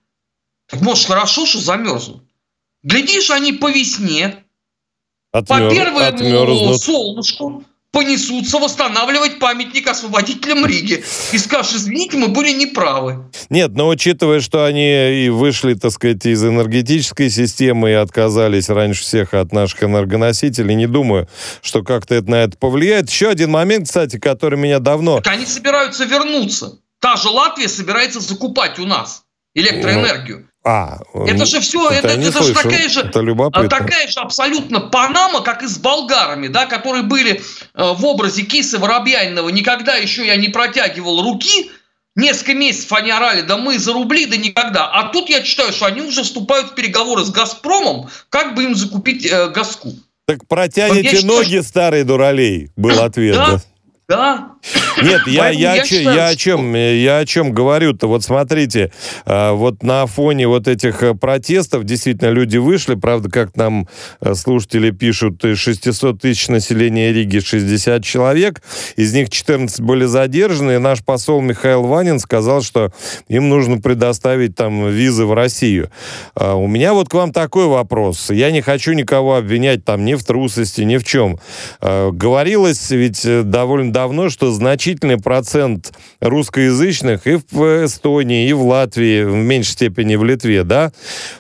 Так 0.68 0.80
может 0.80 1.06
хорошо, 1.06 1.46
что 1.46 1.60
замерзнут. 1.60 2.24
Глядишь, 2.84 3.30
они 3.32 3.54
по 3.54 3.70
весне, 3.70 4.44
Отмер... 5.32 5.70
по 5.70 5.76
первому 5.76 6.00
отмерзнут. 6.00 6.82
солнышку 6.82 7.66
понесутся 7.92 8.60
восстанавливать 8.60 9.40
памятник 9.40 9.88
освободителям 9.88 10.66
Риги. 10.66 11.04
И 11.32 11.38
скажешь, 11.38 11.74
извините, 11.74 12.18
мы 12.18 12.28
были 12.28 12.52
неправы. 12.52 13.30
Нет, 13.50 13.72
но 13.74 13.88
учитывая, 13.88 14.42
что 14.42 14.66
они 14.66 15.26
и 15.26 15.30
вышли, 15.30 15.74
так 15.74 15.92
сказать, 15.92 16.26
из 16.26 16.44
энергетической 16.44 17.30
системы 17.30 17.92
и 17.92 17.94
отказались 17.94 18.70
раньше 18.70 19.02
всех 19.02 19.34
от 19.34 19.52
наших 19.52 19.84
энергоносителей, 19.84 20.76
не 20.76 20.88
думаю, 20.88 21.28
что 21.62 21.84
как-то 21.84 22.16
это 22.16 22.30
на 22.30 22.44
это 22.44 22.58
повлияет. 22.58 23.10
Еще 23.10 23.30
один 23.30 23.52
момент, 23.52 23.88
кстати, 23.88 24.20
который 24.20 24.60
меня 24.60 24.80
давно... 24.80 25.22
Так 25.22 25.34
они 25.34 25.46
собираются 25.46 26.06
вернуться. 26.06 26.80
Та 27.00 27.16
же 27.16 27.30
Латвия 27.30 27.68
собирается 27.68 28.20
закупать 28.20 28.78
у 28.78 28.86
нас 28.86 29.24
электроэнергию. 29.56 30.49
А, 30.64 30.98
это 31.26 31.46
же 31.46 31.62
все, 31.62 31.90
это, 31.90 32.10
это, 32.10 32.20
это 32.20 32.44
же 32.44 32.54
такая 32.54 32.90
же, 32.90 33.00
это 33.00 33.68
такая 33.70 34.08
же 34.08 34.20
абсолютно 34.20 34.82
Панама, 34.82 35.42
как 35.42 35.64
и 35.64 35.68
с 35.68 35.78
болгарами, 35.78 36.50
да, 36.50 36.66
которые 36.66 37.04
были 37.04 37.42
э, 37.76 37.94
в 37.94 38.06
образе 38.06 38.44
Кисы 38.44 38.78
Воробьянинова. 38.78 39.48
Никогда 39.50 39.96
еще 39.96 40.28
я 40.28 40.36
не 40.36 40.50
протягивал 40.50 41.22
руки, 41.24 41.72
Несколько 42.16 42.54
месяцев 42.54 42.92
они 42.92 43.12
орали, 43.12 43.42
да 43.42 43.56
мы 43.56 43.80
за 43.80 43.94
рубли, 43.94 44.26
да 44.26 44.36
никогда. 44.36 44.88
А 44.88 45.10
тут 45.10 45.30
я 45.30 45.42
читаю, 45.42 45.72
что 45.72 45.86
они 45.86 46.02
уже 46.02 46.24
вступают 46.24 46.72
в 46.72 46.76
переговоры 46.76 47.24
с 47.24 47.30
«Газпромом», 47.30 48.10
как 48.30 48.56
бы 48.56 48.66
им 48.66 48.76
закупить 48.76 49.26
э, 49.26 49.50
газку. 49.50 49.94
Так 50.26 50.46
протяните 50.48 51.26
ноги, 51.26 51.46
считаю, 51.46 51.64
старый 51.64 52.04
дуралей, 52.04 52.72
был 52.76 53.00
ответ. 53.00 53.36
Да, 53.36 53.48
да? 53.48 53.60
Да. 54.10 54.52
Нет, 55.02 55.22
я, 55.28 55.50
я, 55.50 55.76
я, 55.76 55.86
считаю, 55.86 56.16
я, 56.16 56.28
о 56.28 56.36
чем, 56.36 56.74
я 56.76 57.18
о 57.20 57.26
чем 57.26 57.52
говорю-то. 57.54 58.08
Вот 58.08 58.24
смотрите, 58.24 58.92
а, 59.26 59.54
вот 59.54 59.84
на 59.84 60.06
фоне 60.06 60.48
вот 60.48 60.68
этих 60.68 61.02
э, 61.04 61.14
протестов 61.14 61.86
действительно 61.86 62.30
люди 62.30 62.58
вышли. 62.58 62.96
Правда, 62.96 63.30
как 63.30 63.56
нам 63.56 63.88
э, 64.20 64.34
слушатели 64.36 64.92
пишут, 64.92 65.44
600 65.56 66.22
тысяч 66.22 66.50
населения 66.50 67.14
Риги 67.14 67.40
60 67.40 68.04
человек. 68.04 68.62
Из 68.98 69.14
них 69.14 69.30
14 69.30 69.80
были 69.82 70.06
задержаны. 70.06 70.74
И 70.74 70.78
наш 70.78 71.04
посол 71.04 71.42
Михаил 71.42 71.84
Ванин 71.84 72.20
сказал, 72.20 72.62
что 72.62 72.92
им 73.30 73.48
нужно 73.50 73.80
предоставить 73.80 74.56
там 74.56 74.90
визы 74.90 75.26
в 75.26 75.34
Россию. 75.34 75.90
А, 76.36 76.56
у 76.56 76.68
меня 76.68 76.94
вот 76.94 77.10
к 77.10 77.14
вам 77.14 77.32
такой 77.32 77.68
вопрос. 77.68 78.30
Я 78.30 78.52
не 78.52 78.62
хочу 78.62 78.92
никого 78.94 79.36
обвинять 79.36 79.86
там 79.86 80.04
ни 80.04 80.16
в 80.16 80.24
трусости, 80.24 80.82
ни 80.82 80.98
в 80.98 81.06
чем. 81.06 81.40
Говорилось 81.82 82.92
ведь 82.92 83.26
э, 83.26 83.44
довольно 83.44 83.92
давно, 83.92 84.30
что 84.30 84.49
значительный 84.52 85.18
процент 85.18 85.94
русскоязычных 86.20 87.28
и 87.28 87.40
в 87.52 87.86
Эстонии, 87.86 88.48
и 88.48 88.54
в 88.54 88.64
Латвии, 88.64 89.24
в 89.24 89.36
меньшей 89.36 89.72
степени 89.72 90.16
в 90.16 90.24
Литве, 90.24 90.64
да, 90.64 90.92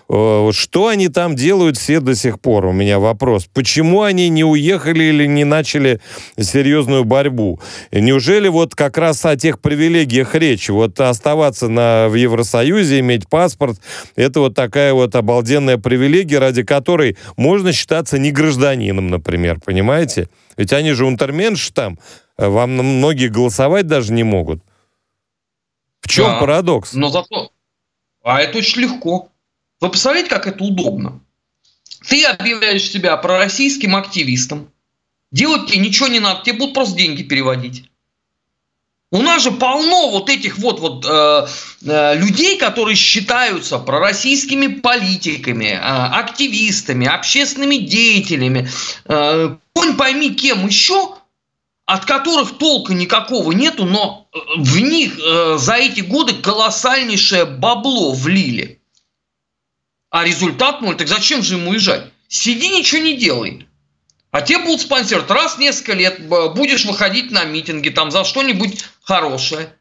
э, 0.09 0.49
что 0.53 0.87
они 0.87 1.07
там 1.09 1.35
делают 1.35 1.77
все 1.77 1.99
до 1.99 2.15
сих 2.15 2.39
пор? 2.39 2.65
У 2.65 2.71
меня 2.71 2.99
вопрос. 2.99 3.47
Почему 3.53 4.03
они 4.03 4.29
не 4.29 4.43
уехали 4.43 5.05
или 5.05 5.25
не 5.25 5.43
начали 5.43 5.99
серьезную 6.39 7.03
борьбу? 7.03 7.59
Неужели 7.91 8.47
вот 8.47 8.75
как 8.75 8.97
раз 8.97 9.25
о 9.25 9.35
тех 9.35 9.59
привилегиях 9.59 10.35
речь? 10.35 10.69
Вот 10.69 10.99
оставаться 10.99 11.67
на, 11.67 12.07
в 12.09 12.15
Евросоюзе, 12.15 12.99
иметь 12.99 13.27
паспорт, 13.27 13.79
это 14.15 14.39
вот 14.39 14.55
такая 14.55 14.93
вот 14.93 15.15
обалденная 15.15 15.77
привилегия, 15.77 16.39
ради 16.39 16.63
которой 16.63 17.17
можно 17.37 17.73
считаться 17.73 18.17
не 18.17 18.31
гражданином, 18.31 19.07
например, 19.07 19.59
понимаете? 19.63 20.29
Ведь 20.57 20.73
они 20.73 20.91
же 20.91 21.05
унтерменш 21.05 21.69
там, 21.71 21.97
вам 22.47 22.71
многие 22.71 23.27
голосовать 23.27 23.87
даже 23.87 24.13
не 24.13 24.23
могут. 24.23 24.61
В 26.01 26.07
чем 26.07 26.25
да, 26.25 26.39
парадокс? 26.39 26.93
Но 26.93 27.09
зато... 27.09 27.51
А 28.23 28.41
это 28.41 28.57
очень 28.57 28.81
легко. 28.81 29.29
Вы 29.81 29.89
представляете, 29.89 30.29
как 30.29 30.47
это 30.47 30.63
удобно? 30.63 31.19
Ты 32.07 32.25
объявляешь 32.25 32.89
себя 32.89 33.17
пророссийским 33.17 33.95
активистом. 33.95 34.71
Делать 35.31 35.67
тебе 35.67 35.79
ничего 35.79 36.07
не 36.07 36.19
надо, 36.19 36.43
тебе 36.43 36.57
будут 36.57 36.73
просто 36.73 36.97
деньги 36.97 37.23
переводить. 37.23 37.89
У 39.11 39.21
нас 39.21 39.43
же 39.43 39.51
полно 39.51 40.11
вот 40.11 40.29
этих 40.29 40.59
вот, 40.59 40.79
вот 40.79 41.05
э, 41.07 41.47
э, 41.83 42.15
людей, 42.15 42.59
которые 42.59 42.95
считаются 42.95 43.79
пророссийскими 43.79 44.67
политиками, 44.67 45.65
э, 45.65 45.77
активистами, 45.79 47.07
общественными 47.07 47.77
деятелями, 47.77 48.69
э, 49.05 49.55
пойми 49.97 50.33
кем 50.35 50.67
еще, 50.67 51.15
от 51.89 52.05
которых 52.05 52.59
толка 52.59 52.93
никакого 52.93 53.51
нету, 53.51 53.83
но 53.83 54.27
э, 54.31 54.37
в 54.57 54.79
них 54.79 55.17
э, 55.17 55.57
за 55.57 55.73
эти 55.73 56.01
годы 56.01 56.35
колоссальнейшее 56.35 57.45
бабло 57.45 58.13
влили. 58.13 58.79
А 60.11 60.23
результат 60.23 60.81
ноль. 60.81 60.95
Так 60.95 61.07
зачем 61.07 61.41
же 61.41 61.55
ему 61.55 61.71
уезжать? 61.71 62.11
Сиди, 62.27 62.69
ничего 62.69 63.01
не 63.01 63.17
делай. 63.17 63.67
А 64.29 64.43
те 64.43 64.59
будут 64.59 64.81
спонсировать. 64.81 65.31
Раз 65.31 65.55
в 65.55 65.57
несколько 65.57 65.93
лет 65.93 66.27
будешь 66.27 66.85
выходить 66.85 67.31
на 67.31 67.43
митинги 67.45 67.89
там 67.89 68.11
за 68.11 68.23
что-нибудь 68.23 68.83
хорошее. 69.01 69.73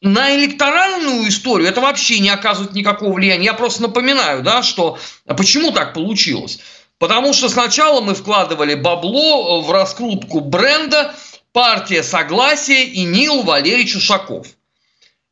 На 0.00 0.34
электоральную 0.34 1.28
историю 1.28 1.68
это 1.68 1.82
вообще 1.82 2.18
не 2.18 2.30
оказывает 2.30 2.74
никакого 2.74 3.12
влияния. 3.12 3.44
Я 3.44 3.54
просто 3.54 3.82
напоминаю, 3.82 4.42
да, 4.42 4.64
что 4.64 4.98
почему 5.24 5.70
так 5.70 5.94
получилось. 5.94 6.58
Потому 6.98 7.32
что 7.32 7.48
сначала 7.48 8.00
мы 8.00 8.14
вкладывали 8.14 8.74
бабло 8.74 9.60
в 9.60 9.70
раскрутку 9.70 10.40
бренда 10.40 11.14
партия 11.52 12.02
Согласия 12.02 12.84
и 12.84 13.04
Нил 13.04 13.42
Валерьевич 13.42 13.96
Ушаков. 13.96 14.46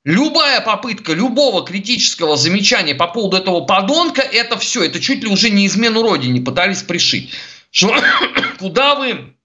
Любая 0.04 0.60
попытка 0.60 1.12
любого 1.12 1.64
критического 1.64 2.36
замечания 2.36 2.94
по 2.94 3.06
поводу 3.06 3.36
этого 3.36 3.60
подонка, 3.60 4.22
это 4.22 4.58
все, 4.58 4.84
это 4.84 5.00
чуть 5.00 5.22
ли 5.22 5.28
уже 5.28 5.50
не 5.50 5.66
измену 5.66 6.02
родине 6.02 6.40
пытались 6.40 6.82
пришить. 6.82 7.30
Что, 7.70 7.94
куда 8.58 8.96
вы, 8.96 9.36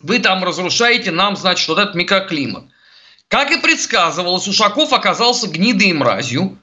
вы 0.00 0.18
там 0.18 0.42
разрушаете 0.42 1.10
нам, 1.10 1.36
значит, 1.36 1.68
вот 1.68 1.78
этот 1.78 1.94
микроклимат. 1.94 2.64
Как 3.28 3.50
и 3.50 3.60
предсказывалось, 3.60 4.48
Ушаков 4.48 4.92
оказался 4.94 5.48
гнидой 5.48 5.88
и 5.88 5.92
мразью, 5.92 6.58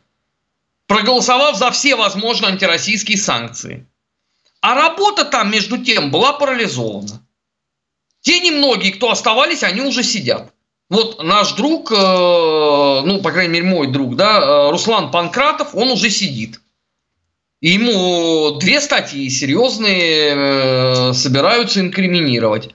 проголосовав 0.88 1.55
за 1.55 1.70
все 1.72 1.96
возможные 1.96 2.53
антироссийские 2.53 3.17
санкции. 3.17 3.86
А 4.63 4.75
работа 4.75 5.25
там, 5.25 5.51
между 5.51 5.77
тем, 5.77 6.10
была 6.10 6.32
парализована. 6.32 7.22
Те 8.22 8.39
немногие, 8.39 8.93
кто 8.93 9.12
оставались, 9.12 9.62
они 9.62 9.82
уже 9.82 10.03
сидят. 10.03 10.53
Вот 10.89 11.22
наш 11.22 11.51
друг, 11.51 11.91
э, 11.91 11.96
ну, 11.96 13.20
по 13.22 13.32
крайней 13.34 13.51
мере, 13.51 13.65
мой 13.65 13.88
друг, 13.88 14.15
да, 14.15 14.39
э, 14.39 14.72
Руслан 14.72 15.12
Панкратов, 15.12 15.75
он 15.75 15.89
уже 15.89 16.10
сидит. 16.10 16.62
Ему 17.60 18.58
две 18.58 18.79
статьи 18.79 19.29
серьезные 19.29 20.34
э, 20.34 21.13
собираются 21.13 21.82
инкриминировать. 21.82 22.74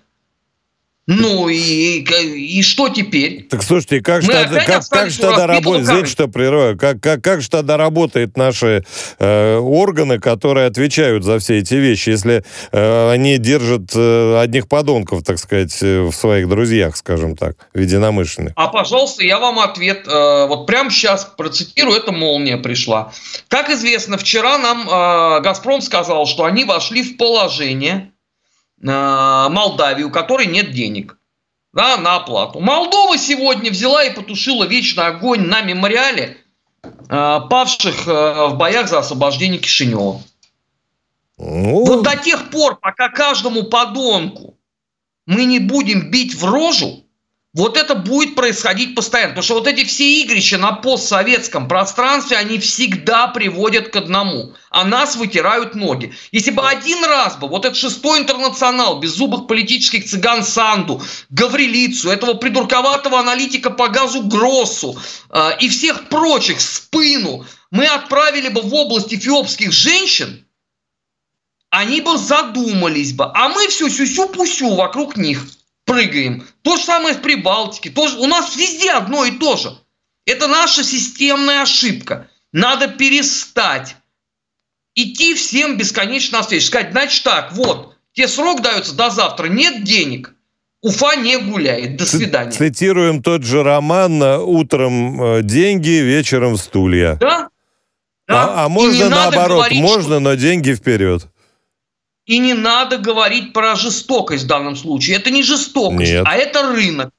Ну 1.10 1.48
и, 1.48 2.00
и 2.02 2.62
что 2.62 2.90
теперь? 2.90 3.46
Так 3.48 3.62
слушайте, 3.62 4.02
как 4.02 4.20
же 4.20 4.28
тогда, 4.28 4.62
как, 4.62 4.86
как 4.90 5.10
же 5.10 5.18
тогда 5.18 5.46
работает, 5.46 5.84
извините, 5.86 6.10
что 6.10 6.28
прерываю, 6.28 6.76
как, 6.76 7.00
как, 7.00 7.24
как 7.24 7.40
же 7.40 7.48
тогда 7.48 7.78
работают 7.78 8.36
наши 8.36 8.84
э, 9.18 9.56
органы, 9.56 10.18
которые 10.18 10.66
отвечают 10.66 11.24
за 11.24 11.38
все 11.38 11.60
эти 11.60 11.76
вещи, 11.76 12.10
если 12.10 12.44
э, 12.72 13.10
они 13.10 13.38
держат 13.38 13.90
э, 13.94 14.38
одних 14.38 14.68
подонков, 14.68 15.22
так 15.22 15.38
сказать, 15.38 15.74
э, 15.80 16.02
в 16.02 16.12
своих 16.12 16.46
друзьях, 16.46 16.94
скажем 16.94 17.36
так, 17.36 17.56
единомышленных? 17.72 18.52
А, 18.54 18.68
пожалуйста, 18.68 19.24
я 19.24 19.38
вам 19.38 19.60
ответ, 19.60 20.06
э, 20.06 20.46
вот 20.46 20.66
прямо 20.66 20.90
сейчас 20.90 21.24
процитирую, 21.24 21.96
эта 21.96 22.12
молния 22.12 22.58
пришла. 22.58 23.12
Как 23.48 23.70
известно, 23.70 24.18
вчера 24.18 24.58
нам 24.58 24.86
э, 24.86 25.40
«Газпром» 25.40 25.80
сказал, 25.80 26.26
что 26.26 26.44
они 26.44 26.64
вошли 26.64 27.02
в 27.02 27.16
положение 27.16 28.10
Молдавии, 28.80 30.04
у 30.04 30.10
которой 30.10 30.46
нет 30.46 30.70
денег 30.70 31.18
да, 31.72 31.96
на 31.96 32.16
оплату. 32.16 32.60
Молдова 32.60 33.16
сегодня 33.18 33.70
взяла 33.70 34.04
и 34.04 34.14
потушила 34.14 34.64
вечный 34.64 35.06
огонь 35.06 35.42
на 35.42 35.60
мемориале 35.60 36.38
э, 36.82 36.88
павших 37.08 38.08
э, 38.08 38.46
в 38.48 38.56
боях 38.56 38.88
за 38.88 39.00
освобождение 39.00 39.60
Кишинева. 39.60 40.20
Ну... 41.38 41.84
Вот 41.84 42.02
до 42.02 42.16
тех 42.16 42.50
пор, 42.50 42.78
пока 42.80 43.08
каждому 43.08 43.64
подонку 43.64 44.58
мы 45.26 45.44
не 45.44 45.58
будем 45.58 46.10
бить 46.10 46.34
в 46.34 46.44
рожу, 46.44 47.04
вот 47.54 47.78
это 47.78 47.94
будет 47.94 48.34
происходить 48.34 48.94
постоянно. 48.94 49.30
Потому 49.30 49.44
что 49.44 49.54
вот 49.54 49.66
эти 49.66 49.84
все 49.84 50.20
игрища 50.20 50.58
на 50.58 50.72
постсоветском 50.72 51.66
пространстве, 51.66 52.36
они 52.36 52.58
всегда 52.58 53.28
приводят 53.28 53.88
к 53.88 53.96
одному. 53.96 54.54
А 54.70 54.84
нас 54.84 55.16
вытирают 55.16 55.74
ноги. 55.74 56.12
Если 56.30 56.50
бы 56.50 56.68
один 56.68 57.02
раз 57.04 57.36
бы 57.36 57.48
вот 57.48 57.64
этот 57.64 57.78
шестой 57.78 58.20
интернационал 58.20 59.00
без 59.00 59.12
зубых 59.12 59.46
политических 59.46 60.04
цыган 60.04 60.44
Санду, 60.44 61.02
Гаврилицу, 61.30 62.10
этого 62.10 62.34
придурковатого 62.34 63.18
аналитика 63.18 63.70
по 63.70 63.88
газу 63.88 64.22
Гроссу 64.22 64.98
э, 65.30 65.50
и 65.60 65.68
всех 65.70 66.10
прочих 66.10 66.60
спину 66.60 67.46
мы 67.70 67.86
отправили 67.86 68.48
бы 68.50 68.60
в 68.60 68.74
область 68.74 69.12
эфиопских 69.12 69.72
женщин, 69.72 70.44
они 71.70 72.02
бы 72.02 72.18
задумались 72.18 73.14
бы. 73.14 73.24
А 73.34 73.48
мы 73.48 73.68
все 73.68 73.88
сюсю-пусю 73.88 74.74
вокруг 74.74 75.16
них– 75.16 75.46
прыгаем. 75.88 76.46
То 76.62 76.76
же 76.76 76.84
самое 76.84 77.14
в 77.16 77.20
Прибалтике. 77.20 77.90
То 77.90 78.06
же, 78.06 78.18
у 78.18 78.26
нас 78.26 78.54
везде 78.54 78.92
одно 78.92 79.24
и 79.24 79.32
то 79.32 79.56
же. 79.56 79.76
Это 80.26 80.46
наша 80.46 80.84
системная 80.84 81.62
ошибка. 81.62 82.28
Надо 82.52 82.86
перестать 82.88 83.96
идти 84.94 85.34
всем 85.34 85.76
бесконечно 85.76 86.38
навстречу. 86.38 86.66
Сказать, 86.66 86.92
значит 86.92 87.24
так, 87.24 87.52
вот, 87.52 87.94
тебе 88.12 88.28
срок 88.28 88.62
дается 88.62 88.94
до 88.94 89.10
завтра, 89.10 89.46
нет 89.46 89.84
денег. 89.84 90.34
Уфа 90.80 91.16
не 91.16 91.36
гуляет. 91.38 91.96
До 91.96 92.06
свидания. 92.06 92.52
Цитируем 92.52 93.22
тот 93.22 93.42
же 93.42 93.64
роман 93.64 94.22
«Утром 94.22 95.22
э, 95.22 95.42
деньги, 95.42 96.00
вечером 96.00 96.56
стулья». 96.56 97.16
Да? 97.20 97.48
да. 98.28 98.44
А, 98.44 98.64
а 98.64 98.68
можно 98.68 99.08
наоборот, 99.08 99.58
говорить, 99.58 99.80
можно, 99.80 100.02
что... 100.02 100.20
но 100.20 100.34
деньги 100.34 100.72
вперед. 100.74 101.26
И 102.28 102.38
не 102.40 102.52
надо 102.52 102.98
говорить 102.98 103.54
про 103.54 103.74
жестокость 103.74 104.44
в 104.44 104.46
данном 104.46 104.76
случае. 104.76 105.16
Это 105.16 105.30
не 105.30 105.42
жестокость, 105.42 106.12
Нет. 106.12 106.24
а 106.26 106.36
это 106.36 106.62
рынок. 106.62 107.10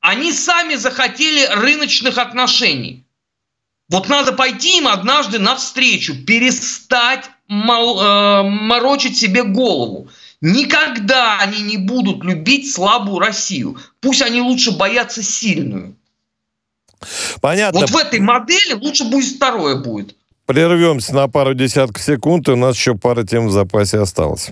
Они 0.00 0.32
сами 0.32 0.74
захотели 0.74 1.46
рыночных 1.46 2.18
отношений. 2.18 3.06
Вот 3.88 4.10
надо 4.10 4.32
пойти 4.32 4.76
им 4.76 4.86
однажды 4.86 5.38
навстречу, 5.38 6.14
перестать 6.26 7.30
мол, 7.48 8.02
э, 8.02 8.42
морочить 8.42 9.16
себе 9.16 9.44
голову. 9.44 10.10
Никогда 10.42 11.38
они 11.38 11.62
не 11.62 11.78
будут 11.78 12.22
любить 12.22 12.70
слабую 12.70 13.18
Россию. 13.18 13.78
Пусть 14.00 14.20
они 14.20 14.42
лучше 14.42 14.72
боятся 14.72 15.22
сильную. 15.22 15.96
Понятно. 17.40 17.80
Вот 17.80 17.88
в 17.90 17.96
этой 17.96 18.20
модели 18.20 18.74
лучше 18.74 19.04
будет 19.04 19.36
второе 19.36 19.76
будет. 19.76 20.16
Прервемся 20.50 21.14
на 21.14 21.28
пару 21.28 21.54
десятков 21.54 22.02
секунд, 22.02 22.48
и 22.48 22.50
у 22.50 22.56
нас 22.56 22.74
еще 22.74 22.96
пара 22.96 23.22
тем 23.22 23.46
в 23.46 23.52
запасе 23.52 24.00
осталось. 24.00 24.50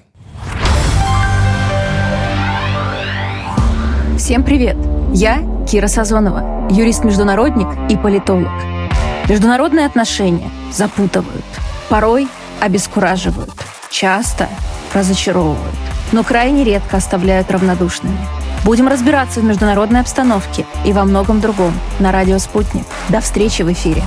Всем 4.17 4.45
привет! 4.45 4.77
Я 5.13 5.43
Кира 5.69 5.89
Сазонова, 5.89 6.69
юрист-международник 6.71 7.67
и 7.91 7.97
политолог. 7.97 8.47
Международные 9.29 9.87
отношения 9.87 10.49
запутывают, 10.73 11.45
порой 11.89 12.29
обескураживают, 12.61 13.51
часто 13.91 14.49
разочаровывают, 14.95 15.75
но 16.13 16.23
крайне 16.23 16.63
редко 16.63 16.99
оставляют 16.99 17.51
равнодушными. 17.51 18.19
Будем 18.65 18.87
разбираться 18.87 19.41
в 19.41 19.45
международной 19.45 20.03
обстановке 20.03 20.65
и 20.87 20.93
во 20.93 21.05
многом 21.05 21.41
другом 21.41 21.73
на 21.99 22.13
радио 22.13 22.39
«Спутник». 22.39 22.85
До 23.09 23.21
встречи 23.21 23.63
в 23.63 23.73
эфире. 23.73 24.05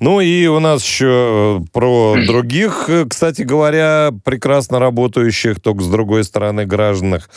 Ну 0.00 0.20
и 0.20 0.46
у 0.46 0.60
нас 0.60 0.84
еще 0.84 1.60
э, 1.60 1.66
про 1.72 2.16
других, 2.26 2.84
э, 2.88 3.06
кстати 3.08 3.42
говоря, 3.42 4.10
прекрасно 4.24 4.78
работающих, 4.78 5.60
только 5.60 5.82
с 5.82 5.88
другой 5.88 6.24
стороны 6.24 6.66
гражданах. 6.66 7.28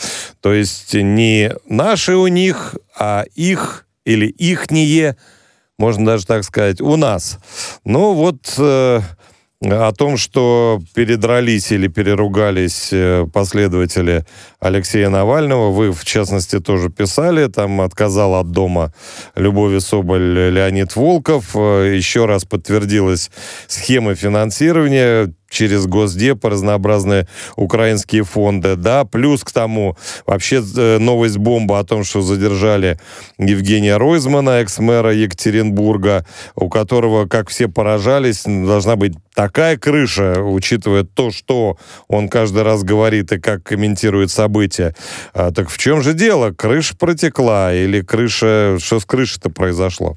То 0.42 0.54
есть 0.54 0.94
не 0.94 1.54
наши 1.68 2.16
у 2.16 2.28
них, 2.28 2.76
а 2.98 3.24
их 3.36 3.88
или 4.06 4.28
ихние, 4.28 5.18
можно 5.78 6.06
даже 6.06 6.26
так 6.26 6.44
сказать, 6.44 6.82
у 6.82 6.96
нас. 6.96 7.40
Ну 7.84 8.14
вот 8.14 8.54
э, 8.58 9.02
о 9.62 9.92
том, 9.92 10.18
что 10.18 10.82
передрались 10.96 11.72
или 11.72 11.88
переругались 11.88 12.90
э, 12.92 13.28
последователи 13.32 14.26
Алексея 14.60 15.10
Навального. 15.10 15.72
Вы, 15.72 15.92
в 15.92 16.04
частности, 16.04 16.60
тоже 16.60 16.90
писали. 16.90 17.48
Там 17.48 17.82
отказал 17.82 18.36
от 18.36 18.52
дома 18.52 18.92
Любови 19.36 19.80
Соболь 19.80 20.52
Леонид 20.52 20.96
Волков. 20.96 21.56
Э, 21.56 21.94
еще 21.96 22.26
раз 22.26 22.44
подтвердилась 22.44 23.30
схема 23.68 24.16
финансирования 24.16 25.32
через 25.52 25.86
Госдеп, 25.86 26.44
разнообразные 26.46 27.28
украинские 27.56 28.24
фонды, 28.24 28.76
да, 28.76 29.06
плюс 29.06 29.44
к 29.44 29.52
тому 29.52 29.98
вообще 30.26 30.64
э, 30.76 30.98
новость 30.98 31.38
бомба 31.38 31.80
о 31.80 31.84
том, 31.84 32.04
что 32.04 32.22
задержали 32.22 32.98
Евгения 33.38 33.98
Ройзмана, 33.98 34.62
экс-мэра 34.62 35.14
Екатеринбурга, 35.14 36.26
у 36.56 36.70
которого, 36.70 37.28
как 37.28 37.50
все 37.50 37.68
поражались, 37.68 38.44
должна 38.46 38.96
быть 38.96 39.14
такая 39.36 39.78
крыша, 39.78 40.42
учитывая 40.42 41.04
то, 41.04 41.32
что 41.32 41.78
он 42.08 42.30
каждый 42.30 42.64
раз 42.64 42.84
говорит 42.84 43.32
и 43.32 43.40
как 43.40 43.64
комментирует 43.64 44.32
события. 44.32 44.96
А, 45.34 45.52
так 45.52 45.70
в 45.70 45.78
чем 45.78 46.02
же 46.02 46.14
дело? 46.14 46.52
Крыша 46.52 46.96
протекла 46.98 47.74
или 47.74 48.02
крыша... 48.02 48.78
Что 48.80 49.00
с 49.00 49.06
крышей-то 49.06 49.50
произошло? 49.50 50.16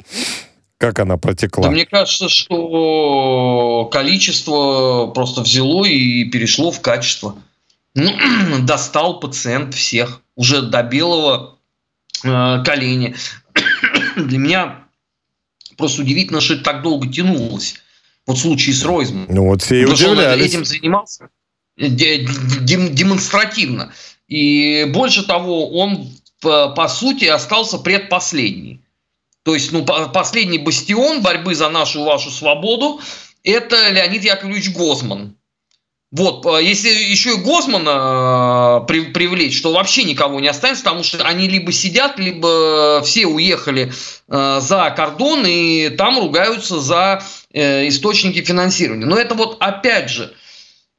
Как 0.79 0.99
она 0.99 1.17
протекла? 1.17 1.65
Да, 1.65 1.71
мне 1.71 1.87
кажется, 1.87 2.29
что 2.29 3.89
количество 3.93 5.07
просто 5.15 5.43
взяло 5.43 5.85
и 5.85 6.25
перешло 6.25 6.71
в 6.71 6.81
качество. 6.81 7.37
Ну, 7.95 8.13
достал 8.63 9.21
пациент 9.21 9.75
всех 9.75 10.21
уже 10.37 10.63
до 10.63 10.83
белого 10.83 11.59
э, 12.25 12.63
колени. 12.65 13.15
Для 14.17 14.39
меня 14.39 14.85
Просто 15.77 16.03
удивительно, 16.03 16.41
что 16.41 16.55
это 16.55 16.65
так 16.65 16.83
долго 16.83 17.11
тянулось. 17.11 17.77
Вот 18.27 18.39
в 18.39 18.41
случае 18.41 18.75
с 18.75 18.85
Ройзманом. 18.85 19.27
Ну 19.29 19.47
вот 19.47 19.63
все 19.63 19.81
и 19.81 19.83
Потому 19.83 19.97
что 19.97 20.07
он 20.11 20.19
удивлялись. 20.19 20.47
этим 20.47 20.65
занимался 20.65 21.29
дем- 21.77 22.95
демонстративно. 22.95 23.93
И 24.29 24.91
больше 24.95 25.27
того, 25.27 25.71
он 25.71 26.09
по, 26.41 26.71
по 26.71 26.89
сути 26.89 27.27
остался 27.27 27.79
предпоследний. 27.79 28.81
То 29.45 29.55
есть, 29.55 29.73
ну, 29.73 29.85
по- 29.85 30.09
последний 30.09 30.59
бастион 30.59 31.21
борьбы 31.21 31.55
за 31.55 31.69
нашу 31.69 32.03
вашу 32.03 32.31
свободу– 32.31 33.01
это 33.45 33.91
Леонид 33.91 34.25
Яковлевич 34.25 34.71
Гозман. 34.73 35.37
Вот, 36.11 36.47
э, 36.47 36.65
если 36.65 36.89
еще 36.89 37.35
и 37.35 37.43
Гозмана 37.43 38.81
э, 38.83 38.87
при- 38.87 39.13
привлечь, 39.13 39.61
то 39.61 39.73
вообще 39.73 40.05
никого 40.05 40.41
не 40.41 40.49
останется, 40.49 40.85
потому 40.85 41.03
что 41.03 41.23
они 41.25 41.47
либо 41.47 41.73
сидят, 41.73 42.19
либо 42.19 43.03
все 43.05 43.27
уехали 43.27 43.93
э, 44.29 44.61
за 44.63 44.95
кордон 44.97 45.45
и 45.45 45.91
там 45.91 46.19
ругаются 46.19 46.81
за 46.81 47.23
источники 47.53 48.43
финансирования. 48.43 49.07
Но 49.07 49.17
это 49.17 49.35
вот 49.35 49.59
опять 49.61 50.09
же, 50.09 50.33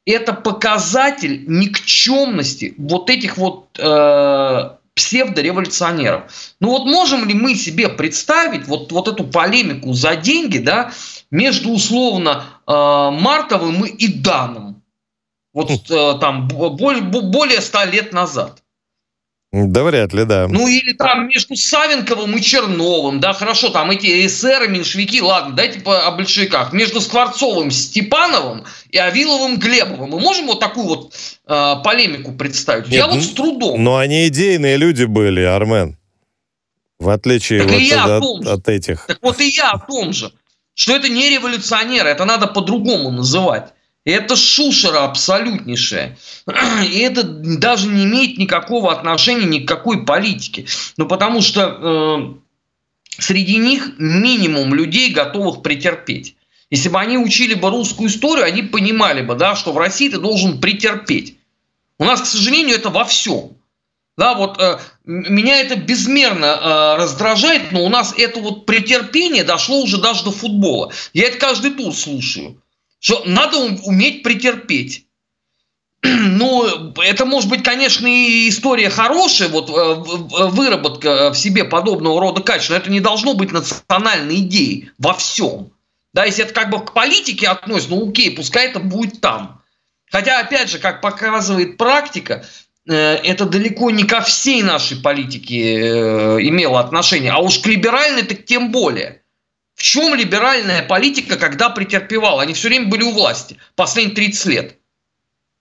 это 0.05 0.33
показатель 0.33 1.45
никчемности 1.47 2.75
вот 2.77 3.09
этих 3.09 3.37
вот 3.37 3.67
псевдореволюционеров. 4.95 6.31
Ну 6.59 6.69
вот 6.69 6.85
можем 6.85 7.27
ли 7.27 7.33
мы 7.33 7.55
себе 7.55 7.89
представить 7.89 8.67
вот, 8.67 8.91
вот 8.91 9.07
эту 9.07 9.25
полемику 9.25 9.93
за 9.93 10.15
деньги, 10.15 10.57
да, 10.57 10.91
между 11.31 11.71
условно 11.71 12.45
э, 12.65 12.71
Мартовым 12.71 13.85
и 13.85 14.07
Даном? 14.07 14.81
Вот 15.53 15.69
э, 15.89 16.17
там 16.19 16.47
бо- 16.47 16.69
боль- 16.69 17.01
бо- 17.01 17.21
более 17.21 17.61
ста 17.61 17.85
лет 17.85 18.13
назад. 18.13 18.63
Да 19.55 19.83
вряд 19.83 20.11
ли, 20.11 20.25
да. 20.25 20.47
Ну 20.49 20.67
или 20.67 20.91
там 20.91 21.29
между 21.29 21.55
Савенковым 21.55 22.35
и 22.35 22.41
Черновым, 22.41 23.21
да, 23.21 23.31
хорошо, 23.31 23.69
там 23.69 23.89
эти 23.89 24.25
эсеры, 24.25 24.67
меньшевики, 24.67 25.21
ладно, 25.21 25.55
дайте 25.55 25.79
по, 25.79 26.05
о 26.05 26.11
большевиках. 26.11 26.73
Между 26.73 26.99
Скворцовым, 26.99 27.71
Степановым 27.71 28.65
и 28.89 28.97
Авиловым, 28.97 29.57
Глебовым. 29.57 30.09
Мы 30.09 30.19
можем 30.19 30.47
вот 30.47 30.59
такую 30.59 30.87
вот 30.87 31.13
э, 31.47 31.75
полемику 31.85 32.33
представить? 32.33 32.89
Я 32.89 33.03
Нет, 33.03 33.07
вот 33.07 33.15
ну, 33.15 33.21
с 33.21 33.29
трудом. 33.29 33.81
Но 33.81 33.95
они 33.95 34.27
идейные 34.27 34.75
люди 34.75 35.05
были, 35.05 35.41
Армен. 35.41 35.97
В 36.99 37.07
отличие 37.07 37.61
Так 37.61 37.71
вот 37.71 37.79
и 37.79 37.85
я 37.85 38.03
о 38.03 38.17
от, 38.17 38.23
том 38.23 38.43
же. 38.43 38.49
от 38.49 38.67
этих. 38.67 39.05
Так 39.05 39.19
вот 39.21 39.39
и 39.39 39.47
я 39.47 39.71
о 39.71 39.79
том 39.79 40.11
же, 40.11 40.33
что 40.73 40.97
это 40.97 41.07
не 41.07 41.29
революционеры, 41.29 42.09
это 42.09 42.25
надо 42.25 42.47
по-другому 42.47 43.09
называть. 43.09 43.71
Это 44.05 44.35
шушера 44.35 45.03
абсолютнейшая. 45.03 46.17
И 46.83 46.99
это 46.99 47.23
даже 47.23 47.87
не 47.87 48.05
имеет 48.05 48.37
никакого 48.37 48.91
отношения 48.91 49.45
ни 49.45 49.65
к 49.65 49.67
какой 49.67 50.05
политике. 50.05 50.67
Ну, 50.95 51.07
потому 51.07 51.41
что 51.41 51.61
э, 51.61 53.19
среди 53.19 53.57
них 53.57 53.93
минимум 53.97 54.75
людей, 54.75 55.11
готовых 55.11 55.63
претерпеть. 55.63 56.35
Если 56.69 56.89
бы 56.89 56.99
они 56.99 57.17
учили 57.17 57.55
бы 57.55 57.69
русскую 57.69 58.09
историю, 58.09 58.45
они 58.45 58.61
понимали 58.61 59.21
бы, 59.21 59.35
да, 59.35 59.55
что 59.55 59.73
в 59.73 59.77
России 59.77 60.09
ты 60.09 60.19
должен 60.19 60.61
претерпеть. 60.61 61.37
У 61.97 62.05
нас, 62.05 62.21
к 62.21 62.25
сожалению, 62.25 62.75
это 62.75 62.89
во 62.89 63.05
всем. 63.05 63.57
Да, 64.17 64.35
вот 64.35 64.61
э, 64.61 64.79
меня 65.03 65.59
это 65.59 65.75
безмерно 65.75 66.45
э, 66.45 66.95
раздражает, 67.01 67.71
но 67.71 67.83
у 67.83 67.89
нас 67.89 68.13
это 68.17 68.39
вот 68.39 68.65
претерпение 68.65 69.43
дошло 69.43 69.81
уже 69.81 69.99
даже 69.99 70.23
до 70.23 70.31
футбола. 70.31 70.93
Я 71.13 71.27
это 71.27 71.37
каждый 71.37 71.71
тур 71.71 71.93
слушаю. 71.93 72.61
Что 72.99 73.23
надо 73.25 73.57
ум- 73.57 73.79
уметь 73.83 74.23
претерпеть. 74.23 75.05
Ну, 76.05 76.93
это 77.01 77.25
может 77.25 77.49
быть, 77.49 77.63
конечно, 77.63 78.07
и 78.07 78.49
история 78.49 78.89
хорошая, 78.89 79.49
вот 79.49 79.69
э, 79.69 79.93
выработка 80.49 81.31
в 81.31 81.37
себе 81.37 81.63
подобного 81.63 82.19
рода 82.19 82.41
качеств, 82.41 82.69
но 82.69 82.75
это 82.75 82.91
не 82.91 82.99
должно 82.99 83.33
быть 83.33 83.51
национальной 83.51 84.37
идеей 84.37 84.91
во 84.97 85.13
всем. 85.13 85.71
Да, 86.13 86.25
если 86.25 86.45
это 86.45 86.53
как 86.53 86.69
бы 86.69 86.79
к 86.79 86.93
политике 86.93 87.47
относится, 87.47 87.93
ну 87.93 88.09
окей, 88.09 88.31
пускай 88.31 88.67
это 88.67 88.79
будет 88.79 89.19
там. 89.19 89.61
Хотя, 90.09 90.39
опять 90.39 90.69
же, 90.69 90.79
как 90.79 91.01
показывает 91.01 91.77
практика, 91.77 92.45
э, 92.87 92.93
это 92.93 93.45
далеко 93.45 93.91
не 93.91 94.05
ко 94.05 94.21
всей 94.21 94.63
нашей 94.63 94.97
политике 94.97 95.77
э, 95.77 96.37
имело 96.41 96.79
отношение, 96.79 97.31
а 97.31 97.39
уж 97.39 97.59
к 97.59 97.65
либеральной 97.65 98.23
так 98.23 98.45
тем 98.45 98.71
более. 98.71 99.23
В 99.85 99.87
чем 99.87 100.15
либеральная 100.15 100.81
политика, 100.81 101.37
когда 101.37 101.69
претерпевала? 101.69 102.41
Они 102.41 102.55
все 102.55 102.69
время 102.69 102.87
были 102.87 103.03
у 103.03 103.11
власти, 103.11 103.57
последние 103.75 104.15
30 104.15 104.45
лет. 104.47 104.77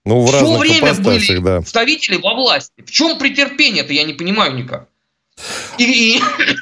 Ну, 0.03 0.21
в 0.21 0.31
Все 0.31 0.57
время 0.57 0.95
были 0.95 1.37
да. 1.37 1.57
представители 1.57 2.17
во 2.17 2.33
власти. 2.33 2.73
В 2.83 2.89
чем 2.89 3.19
претерпение-то, 3.19 3.93
я 3.93 4.01
не 4.03 4.13
понимаю 4.13 4.55
никак. 4.55 4.87
И, 5.77 5.83
и- 6.17 6.21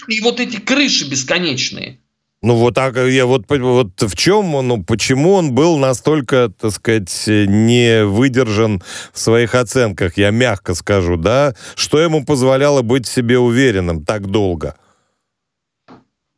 и 0.09 0.19
вот 0.19 0.41
эти 0.41 0.57
крыши 0.57 1.09
бесконечные. 1.09 1.99
Ну, 2.41 2.55
вот 2.55 2.75
так, 2.75 2.97
я 2.97 3.25
вот, 3.25 3.45
вот 3.49 4.01
в 4.01 4.15
чем 4.17 4.55
он, 4.55 4.67
ну, 4.67 4.83
почему 4.83 5.31
он 5.35 5.53
был 5.53 5.77
настолько, 5.77 6.51
так 6.59 6.73
сказать, 6.73 7.23
не 7.27 8.03
выдержан 8.03 8.83
в 9.13 9.19
своих 9.19 9.55
оценках, 9.55 10.17
я 10.17 10.31
мягко 10.31 10.75
скажу, 10.75 11.15
да? 11.15 11.55
Что 11.75 12.01
ему 12.01 12.25
позволяло 12.25 12.81
быть 12.81 13.07
себе 13.07 13.39
уверенным 13.39 14.03
так 14.03 14.27
долго? 14.27 14.75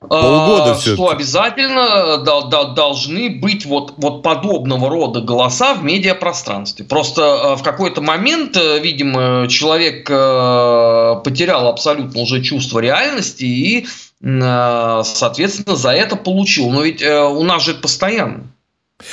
Полгода 0.08 0.72
А, 0.72 0.76
всё-таки. 0.76 0.96
Что 0.96 1.10
обязательно 1.10 2.18
дол- 2.18 2.50
дол- 2.50 2.74
должны 2.74 3.30
быть 3.30 3.66
вот, 3.66 3.94
вот 3.98 4.22
подобного 4.24 4.90
рода 4.90 5.22
голоса 5.22 5.74
в 5.74 5.84
медиапространстве. 5.84 6.86
Просто 6.86 7.22
э, 7.22 7.56
в 7.56 7.64
какой-то 7.64 8.02
момент, 8.02 8.56
э, 8.58 8.80
видимо, 8.80 9.48
человек 9.50 10.08
э, 10.10 11.16
потерял 11.24 11.68
абсолютно 11.68 12.22
уже 12.22 12.42
чувство 12.42 12.80
реальности 12.80 13.44
и, 13.46 13.88
э, 14.24 15.02
соответственно, 15.04 15.76
за 15.76 15.92
это 15.92 16.16
получил. 16.16 16.70
Но 16.70 16.82
ведь 16.82 17.02
э, 17.02 17.24
у 17.24 17.44
нас 17.44 17.64
же 17.64 17.72
это 17.72 17.82
постоянно. 17.82 18.44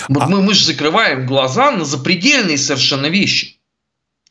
Вот 0.08 0.22
А- 0.24 0.26
мы, 0.28 0.40
мы 0.42 0.54
же 0.54 0.64
закрываем 0.64 1.26
глаза 1.26 1.70
на 1.70 1.84
запредельные 1.84 2.58
совершенно 2.58 3.06
вещи. 3.06 3.56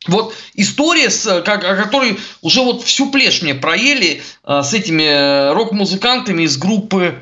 Вот 0.07 0.33
история, 0.55 1.09
с, 1.09 1.41
как- 1.43 1.63
о 1.63 1.75
которой 1.75 2.17
уже 2.41 2.61
вот 2.61 2.83
всю 2.83 3.11
плешь 3.11 3.41
мне 3.43 3.53
проели 3.53 4.21
а, 4.43 4.63
с 4.63 4.73
этими 4.73 5.03
э, 5.03 5.53
рок-музыкантами 5.53 6.43
из 6.43 6.57
группы 6.57 7.19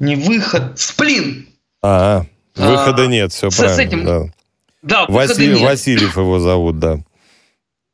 не 0.00 0.16
выход, 0.16 0.78
сплин. 0.78 1.48
А, 1.82 2.24
выхода 2.56 3.04
А, 3.04 3.06
нет, 3.06 3.32
все 3.32 3.50
с- 3.50 3.54
с 3.54 3.58
правильно. 3.58 3.80
этим 3.80 4.04
да. 4.04 4.20
Да, 4.82 5.06
Василий- 5.06 5.54
нет. 5.54 5.60
Васильев 5.62 6.16
его 6.16 6.40
зовут, 6.40 6.78
да. 6.80 6.98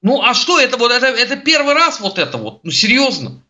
Ну 0.03 0.23
а 0.23 0.33
что 0.35 0.59
это 0.59 0.79
вот 0.79 0.91
это, 0.93 1.07
это 1.07 1.37
первый 1.37 1.75
раз 1.75 2.01
вот 2.01 2.19
это 2.19 2.39
вот, 2.39 2.65
ну 2.65 2.71
серьезно. 2.71 3.41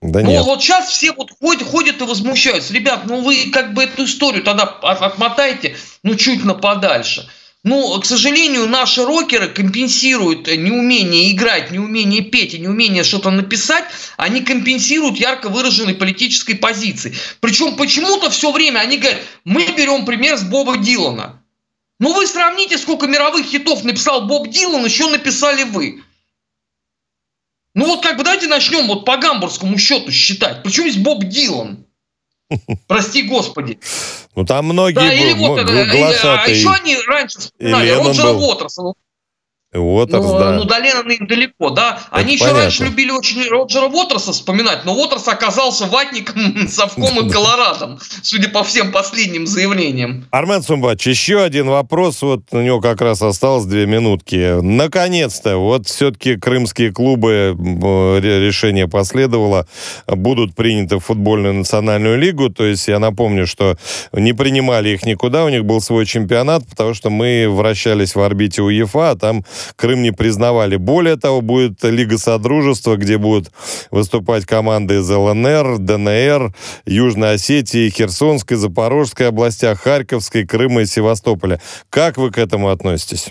Да 0.00 0.20
ну 0.20 0.30
нет. 0.30 0.44
вот 0.44 0.62
сейчас 0.62 0.88
все 0.90 1.12
вот 1.12 1.32
ходят, 1.40 1.66
ходят 1.66 2.00
и 2.00 2.04
возмущаются. 2.04 2.72
Ребят, 2.72 3.00
ну 3.06 3.22
вы 3.22 3.50
как 3.50 3.72
бы 3.74 3.82
эту 3.84 4.04
историю 4.04 4.44
тогда 4.44 4.64
от- 4.64 5.02
отмотайте, 5.02 5.74
ну 6.02 6.14
чуть 6.16 6.44
на 6.44 6.54
подальше. 6.54 7.28
Ну, 7.64 7.98
к 8.00 8.06
сожалению, 8.06 8.68
наши 8.68 9.04
рокеры 9.04 9.48
компенсируют 9.48 10.46
неумение 10.46 11.32
играть, 11.32 11.72
неумение 11.72 12.22
петь 12.22 12.54
и 12.54 12.58
неумение 12.58 13.02
что-то 13.02 13.30
написать, 13.30 13.84
они 14.16 14.42
компенсируют 14.42 15.16
ярко 15.16 15.48
выраженной 15.48 15.94
политической 15.94 16.54
позицией. 16.54 17.16
Причем 17.40 17.76
почему-то 17.76 18.30
все 18.30 18.52
время 18.52 18.78
они 18.78 18.98
говорят, 18.98 19.20
мы 19.44 19.66
берем 19.76 20.06
пример 20.06 20.36
с 20.36 20.44
Боба 20.44 20.78
Дилана. 20.78 21.42
Ну 21.98 22.14
вы 22.14 22.28
сравните, 22.28 22.78
сколько 22.78 23.08
мировых 23.08 23.44
хитов 23.44 23.82
написал 23.82 24.26
Боб 24.26 24.48
Дилан, 24.48 24.84
еще 24.84 25.08
написали 25.08 25.64
вы. 25.64 26.04
Ну 27.74 27.86
вот 27.86 28.04
как 28.04 28.16
бы 28.16 28.22
давайте 28.22 28.46
начнем 28.46 28.86
вот 28.86 29.04
по 29.04 29.16
гамбургскому 29.16 29.78
счету 29.78 30.12
считать. 30.12 30.62
Причем 30.62 30.84
здесь 30.84 31.02
Боб 31.02 31.24
Дилан? 31.24 31.87
Прости 32.86 33.22
господи. 33.22 33.78
Ну, 34.34 34.44
там 34.44 34.66
многие 34.66 34.94
Да, 34.94 35.12
или 35.12 35.32
б- 35.34 35.38
вот, 35.38 35.58
м- 35.60 35.68
э, 35.68 35.84
э, 35.84 36.16
а 36.24 36.48
еще 36.48 36.70
они 36.70 36.96
раньше 37.06 37.38
вспоминали 37.38 37.90
Роджера 37.90 38.32
был. 38.32 38.44
Уотерса. 38.44 38.82
Уотерс, 39.74 40.24
ну, 40.24 40.38
да. 40.38 40.52
ну, 40.52 40.64
до 40.64 40.78
Леннона 40.78 41.12
им 41.12 41.26
далеко, 41.26 41.68
да. 41.68 42.00
Они 42.10 42.34
еще 42.34 42.44
понятно. 42.44 42.62
раньше 42.62 42.84
любили 42.84 43.10
очень 43.10 43.46
Роджера 43.50 43.88
Уотерса 43.88 44.32
вспоминать, 44.32 44.86
но 44.86 44.94
Уотерс 44.94 45.28
оказался 45.28 45.84
ватником, 45.86 46.66
совком 46.68 47.26
и 47.26 47.30
колорадом, 47.32 47.98
судя 48.22 48.48
по 48.48 48.64
всем 48.64 48.92
последним 48.92 49.46
заявлениям. 49.46 50.26
Армен 50.30 50.62
Сумбач, 50.62 51.06
еще 51.06 51.42
один 51.42 51.68
вопрос. 51.68 52.22
Вот 52.22 52.44
у 52.52 52.60
него 52.62 52.80
как 52.80 53.02
раз 53.02 53.20
осталось 53.20 53.66
две 53.66 53.84
минутки. 53.84 54.58
Наконец-то, 54.62 55.58
вот 55.58 55.86
все-таки 55.86 56.36
крымские 56.36 56.90
клубы, 56.90 57.54
э, 57.58 58.18
ре- 58.20 58.46
решение 58.46 58.88
последовало, 58.88 59.66
будут 60.06 60.54
приняты 60.54 60.96
в 60.96 61.00
футбольную 61.00 61.52
национальную 61.52 62.18
лигу. 62.18 62.48
То 62.48 62.64
есть 62.64 62.88
я 62.88 62.98
напомню, 62.98 63.46
что 63.46 63.76
не 64.12 64.32
принимали 64.32 64.88
их 64.90 65.04
никуда, 65.04 65.44
у 65.44 65.50
них 65.50 65.66
был 65.66 65.82
свой 65.82 66.06
чемпионат, 66.06 66.66
потому 66.66 66.94
что 66.94 67.10
мы 67.10 67.46
вращались 67.50 68.14
в 68.14 68.20
орбите 68.20 68.62
УЕФА, 68.62 69.10
а 69.10 69.16
там 69.16 69.44
Крым 69.76 70.02
не 70.02 70.12
признавали. 70.12 70.76
Более 70.76 71.16
того, 71.16 71.40
будет 71.40 71.82
Лига 71.84 72.18
Содружества, 72.18 72.96
где 72.96 73.18
будут 73.18 73.50
выступать 73.90 74.46
команды 74.46 75.00
из 75.00 75.10
ЛНР, 75.10 75.78
ДНР, 75.78 76.54
Южной 76.86 77.34
Осетии, 77.34 77.90
Херсонской, 77.90 78.56
Запорожской 78.56 79.28
областях, 79.28 79.80
Харьковской, 79.80 80.46
Крыма 80.46 80.82
и 80.82 80.86
Севастополя. 80.86 81.60
Как 81.90 82.16
вы 82.16 82.30
к 82.30 82.38
этому 82.38 82.70
относитесь? 82.70 83.30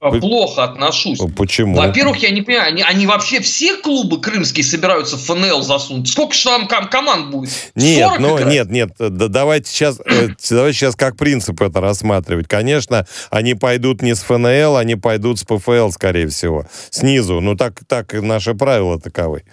Плохо 0.00 0.64
отношусь. 0.64 1.20
Почему? 1.36 1.76
Во-первых, 1.76 2.18
я 2.18 2.30
не 2.30 2.40
понимаю, 2.40 2.68
они, 2.68 2.82
они 2.82 3.06
вообще 3.06 3.40
все 3.40 3.76
клубы 3.76 4.20
крымские 4.20 4.64
собираются 4.64 5.16
в 5.16 5.20
ФНЛ 5.22 5.62
засунуть? 5.62 6.08
Сколько 6.08 6.34
же 6.34 6.44
там 6.44 6.66
ком- 6.66 6.88
команд 6.88 7.30
будет? 7.30 7.50
Нет, 7.74 8.08
40 8.08 8.20
ну 8.20 8.36
играть? 8.36 8.48
нет, 8.48 8.70
нет, 8.70 8.90
да, 8.98 9.28
давайте 9.28 9.70
сейчас, 9.70 10.00
э, 10.04 10.28
давайте 10.50 10.78
сейчас 10.78 10.96
как 10.96 11.16
принцип 11.16 11.60
это 11.60 11.80
рассматривать. 11.80 12.48
Конечно, 12.48 13.06
они 13.30 13.54
пойдут 13.54 14.00
не 14.00 14.14
с 14.14 14.22
ФНЛ, 14.22 14.76
они 14.76 14.96
пойдут 14.96 15.38
с 15.38 15.44
ПФЛ, 15.44 15.90
скорее 15.90 16.28
всего, 16.28 16.66
снизу. 16.88 17.40
Ну 17.40 17.54
так, 17.54 17.80
так 17.86 18.12
наши 18.14 18.54
правила 18.54 18.98
таковы. 18.98 19.44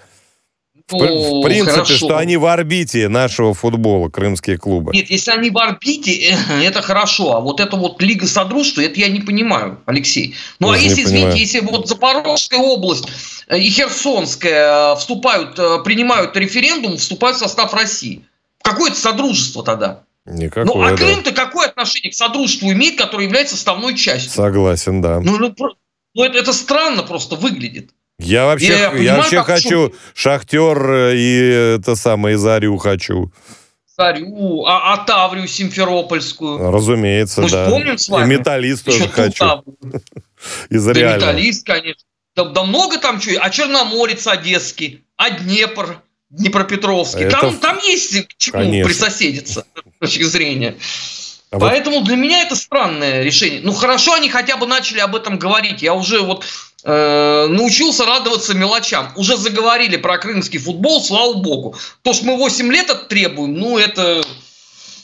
В, 0.88 0.98
пр- 0.98 1.08
в 1.12 1.12
Ну, 1.12 1.44
принципе, 1.44 1.72
хорошо. 1.72 1.94
что 1.96 2.18
они 2.18 2.38
в 2.38 2.46
орбите 2.46 3.10
нашего 3.10 3.54
футбола, 3.54 4.08
крымские 4.08 4.58
клубы. 4.58 4.94
Нет, 4.94 5.10
если 5.10 5.32
они 5.32 5.50
в 5.50 5.58
орбите, 5.58 6.14
э, 6.32 6.64
это 6.64 6.82
хорошо. 6.82 7.36
А 7.36 7.42
вот 7.42 7.60
это 7.60 7.76
вот 7.76 8.02
Лига 8.02 8.26
Содружества, 8.26 8.80
это 8.82 8.98
я 8.98 9.10
не 9.10 9.20
понимаю, 9.20 9.82
Алексей. 9.86 10.36
Ну, 10.60 10.70
а 10.70 10.72
Тоже 10.74 10.84
не 10.84 10.90
если, 10.90 11.04
извините, 11.04 11.26
понимаю. 11.26 11.40
если 11.40 11.60
вот 11.60 11.88
Запорожская 11.90 12.60
область 12.62 13.04
э, 13.50 13.60
и 13.60 13.70
Херсонская 13.70 14.94
э, 14.94 14.96
вступают, 14.96 15.56
принимают 15.84 16.38
референдум, 16.38 16.96
вступают 16.96 17.36
в 17.36 17.40
состав 17.42 17.74
России. 17.74 18.22
Какое 18.62 18.90
это 18.92 19.00
Содружество 19.00 19.64
тогда? 19.64 20.04
Никакое, 20.26 20.66
ну, 20.74 20.82
а 20.82 20.92
да. 20.92 20.96
Крым-то 20.96 21.34
какое 21.34 21.68
отношение 21.68 22.12
к 22.12 22.16
Содружеству 22.16 22.72
имеет, 22.72 22.98
которое 22.98 23.26
является 23.26 23.56
составной 23.56 23.96
частью? 23.96 24.32
Согласен, 24.32 25.02
да. 25.02 25.20
Ну, 25.20 25.38
ну, 25.38 25.54
ну, 26.14 26.24
это, 26.24 26.38
это 26.38 26.54
странно 26.54 27.04
просто 27.04 27.36
выглядит. 27.36 27.92
Я 28.20 28.46
вообще, 28.48 28.68
Я 28.70 28.80
я, 28.80 28.90
понимаю, 28.92 29.18
вообще 29.18 29.44
хочу 29.44 29.94
Шахтер 30.16 30.92
э, 30.92 31.16
и 31.16 31.76
это 31.78 31.96
самое, 31.96 32.34
и 32.36 32.38
Зарю 32.38 32.78
хочу. 32.78 33.32
Царю, 33.96 34.64
а, 34.66 34.94
а 34.94 34.98
Таврию 35.06 35.48
Симферопольскую. 35.48 36.72
Разумеется, 36.72 37.42
Мы 37.42 37.50
да. 37.50 37.70
помним 37.70 37.98
с 37.98 38.10
И 38.10 38.12
вами. 38.12 38.36
металлист 38.36 38.88
Еще 38.88 39.00
тоже 39.08 39.10
хочу. 39.12 39.46
Из 40.70 40.84
Да 40.86 40.94
реального. 40.94 41.18
металлист, 41.32 41.66
конечно. 41.66 42.04
Да, 42.36 42.46
да 42.46 42.64
много 42.64 42.98
там 43.00 43.20
чего. 43.20 43.38
А 43.42 43.50
Черноморец 43.50 44.26
Одесский, 44.28 45.04
а 45.16 45.32
Днепр 45.32 46.02
Днепропетровский. 46.30 47.22
Это 47.26 47.40
Там, 47.40 47.58
там 47.58 47.78
есть 47.80 48.28
к 48.28 48.38
чему 48.38 48.60
Конечно. 48.60 48.88
присоседиться, 48.90 49.62
с 49.76 50.00
точки 50.00 50.24
зрения. 50.24 50.76
А 51.52 51.58
вот 51.60 51.70
Поэтому 51.70 52.02
для 52.02 52.16
меня 52.18 52.42
это 52.42 52.56
странное 52.56 53.24
решение. 53.24 53.62
Ну 53.64 53.72
хорошо, 53.74 54.14
они 54.14 54.30
хотя 54.30 54.58
бы 54.58 54.68
начали 54.68 55.00
об 55.00 55.16
этом 55.16 55.40
говорить. 55.40 55.82
Я 55.82 55.94
уже 55.94 56.20
вот 56.22 56.44
э, 56.88 57.48
научился 57.50 58.06
радоваться 58.06 58.56
мелочам. 58.56 59.12
Уже 59.16 59.38
заговорили 59.38 59.98
про 59.98 60.18
крымский 60.18 60.60
футбол, 60.60 61.04
слава 61.04 61.34
богу. 61.34 61.76
То, 62.02 62.14
что 62.14 62.26
мы 62.26 62.38
8 62.38 62.72
лет 62.72 62.90
это 62.90 63.06
требуем, 63.06 63.56
ну 63.56 63.78
это 63.78 64.24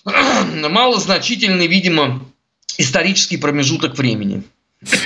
малозначительный, 0.70 1.68
видимо, 1.68 2.26
исторический 2.78 3.38
промежуток 3.38 3.98
времени. 3.98 4.44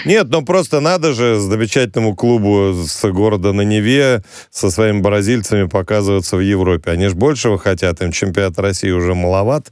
Нет, 0.05 0.27
ну 0.29 0.43
просто 0.43 0.79
надо 0.79 1.13
же 1.13 1.39
замечательному 1.39 2.15
клубу 2.15 2.73
с 2.73 3.07
города 3.11 3.53
на 3.53 3.61
Неве 3.61 4.23
со 4.49 4.71
своими 4.71 5.01
бразильцами 5.01 5.67
показываться 5.67 6.35
в 6.37 6.39
Европе. 6.39 6.91
Они 6.91 7.07
же 7.07 7.15
большего 7.15 7.59
хотят, 7.59 8.01
им 8.01 8.11
чемпионат 8.11 8.57
России 8.57 8.89
уже 8.89 9.13
маловат. 9.13 9.71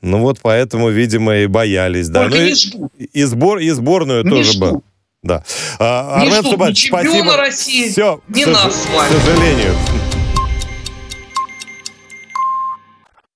Ну 0.00 0.18
вот 0.18 0.38
поэтому, 0.42 0.90
видимо, 0.90 1.38
и 1.38 1.46
боялись. 1.46 2.08
Да. 2.08 2.28
Ну 2.28 2.36
и, 2.36 2.54
и, 3.04 3.22
сбор, 3.22 3.58
и 3.58 3.70
сборную 3.70 4.24
Не 4.24 4.30
тоже 4.30 4.52
ждут. 4.52 4.84
Да. 5.26 5.42
А, 5.78 6.20
Не 6.20 6.26
Армен 6.28 6.42
чемпиона 6.74 7.08
спасибо. 7.10 7.36
России, 7.36 7.90
Все, 7.90 8.20
ни 8.28 8.44
к, 8.44 8.52
нас 8.52 8.82
с 8.82 8.86
вами. 8.86 9.08
к 9.08 9.12
сожалению. 9.12 9.74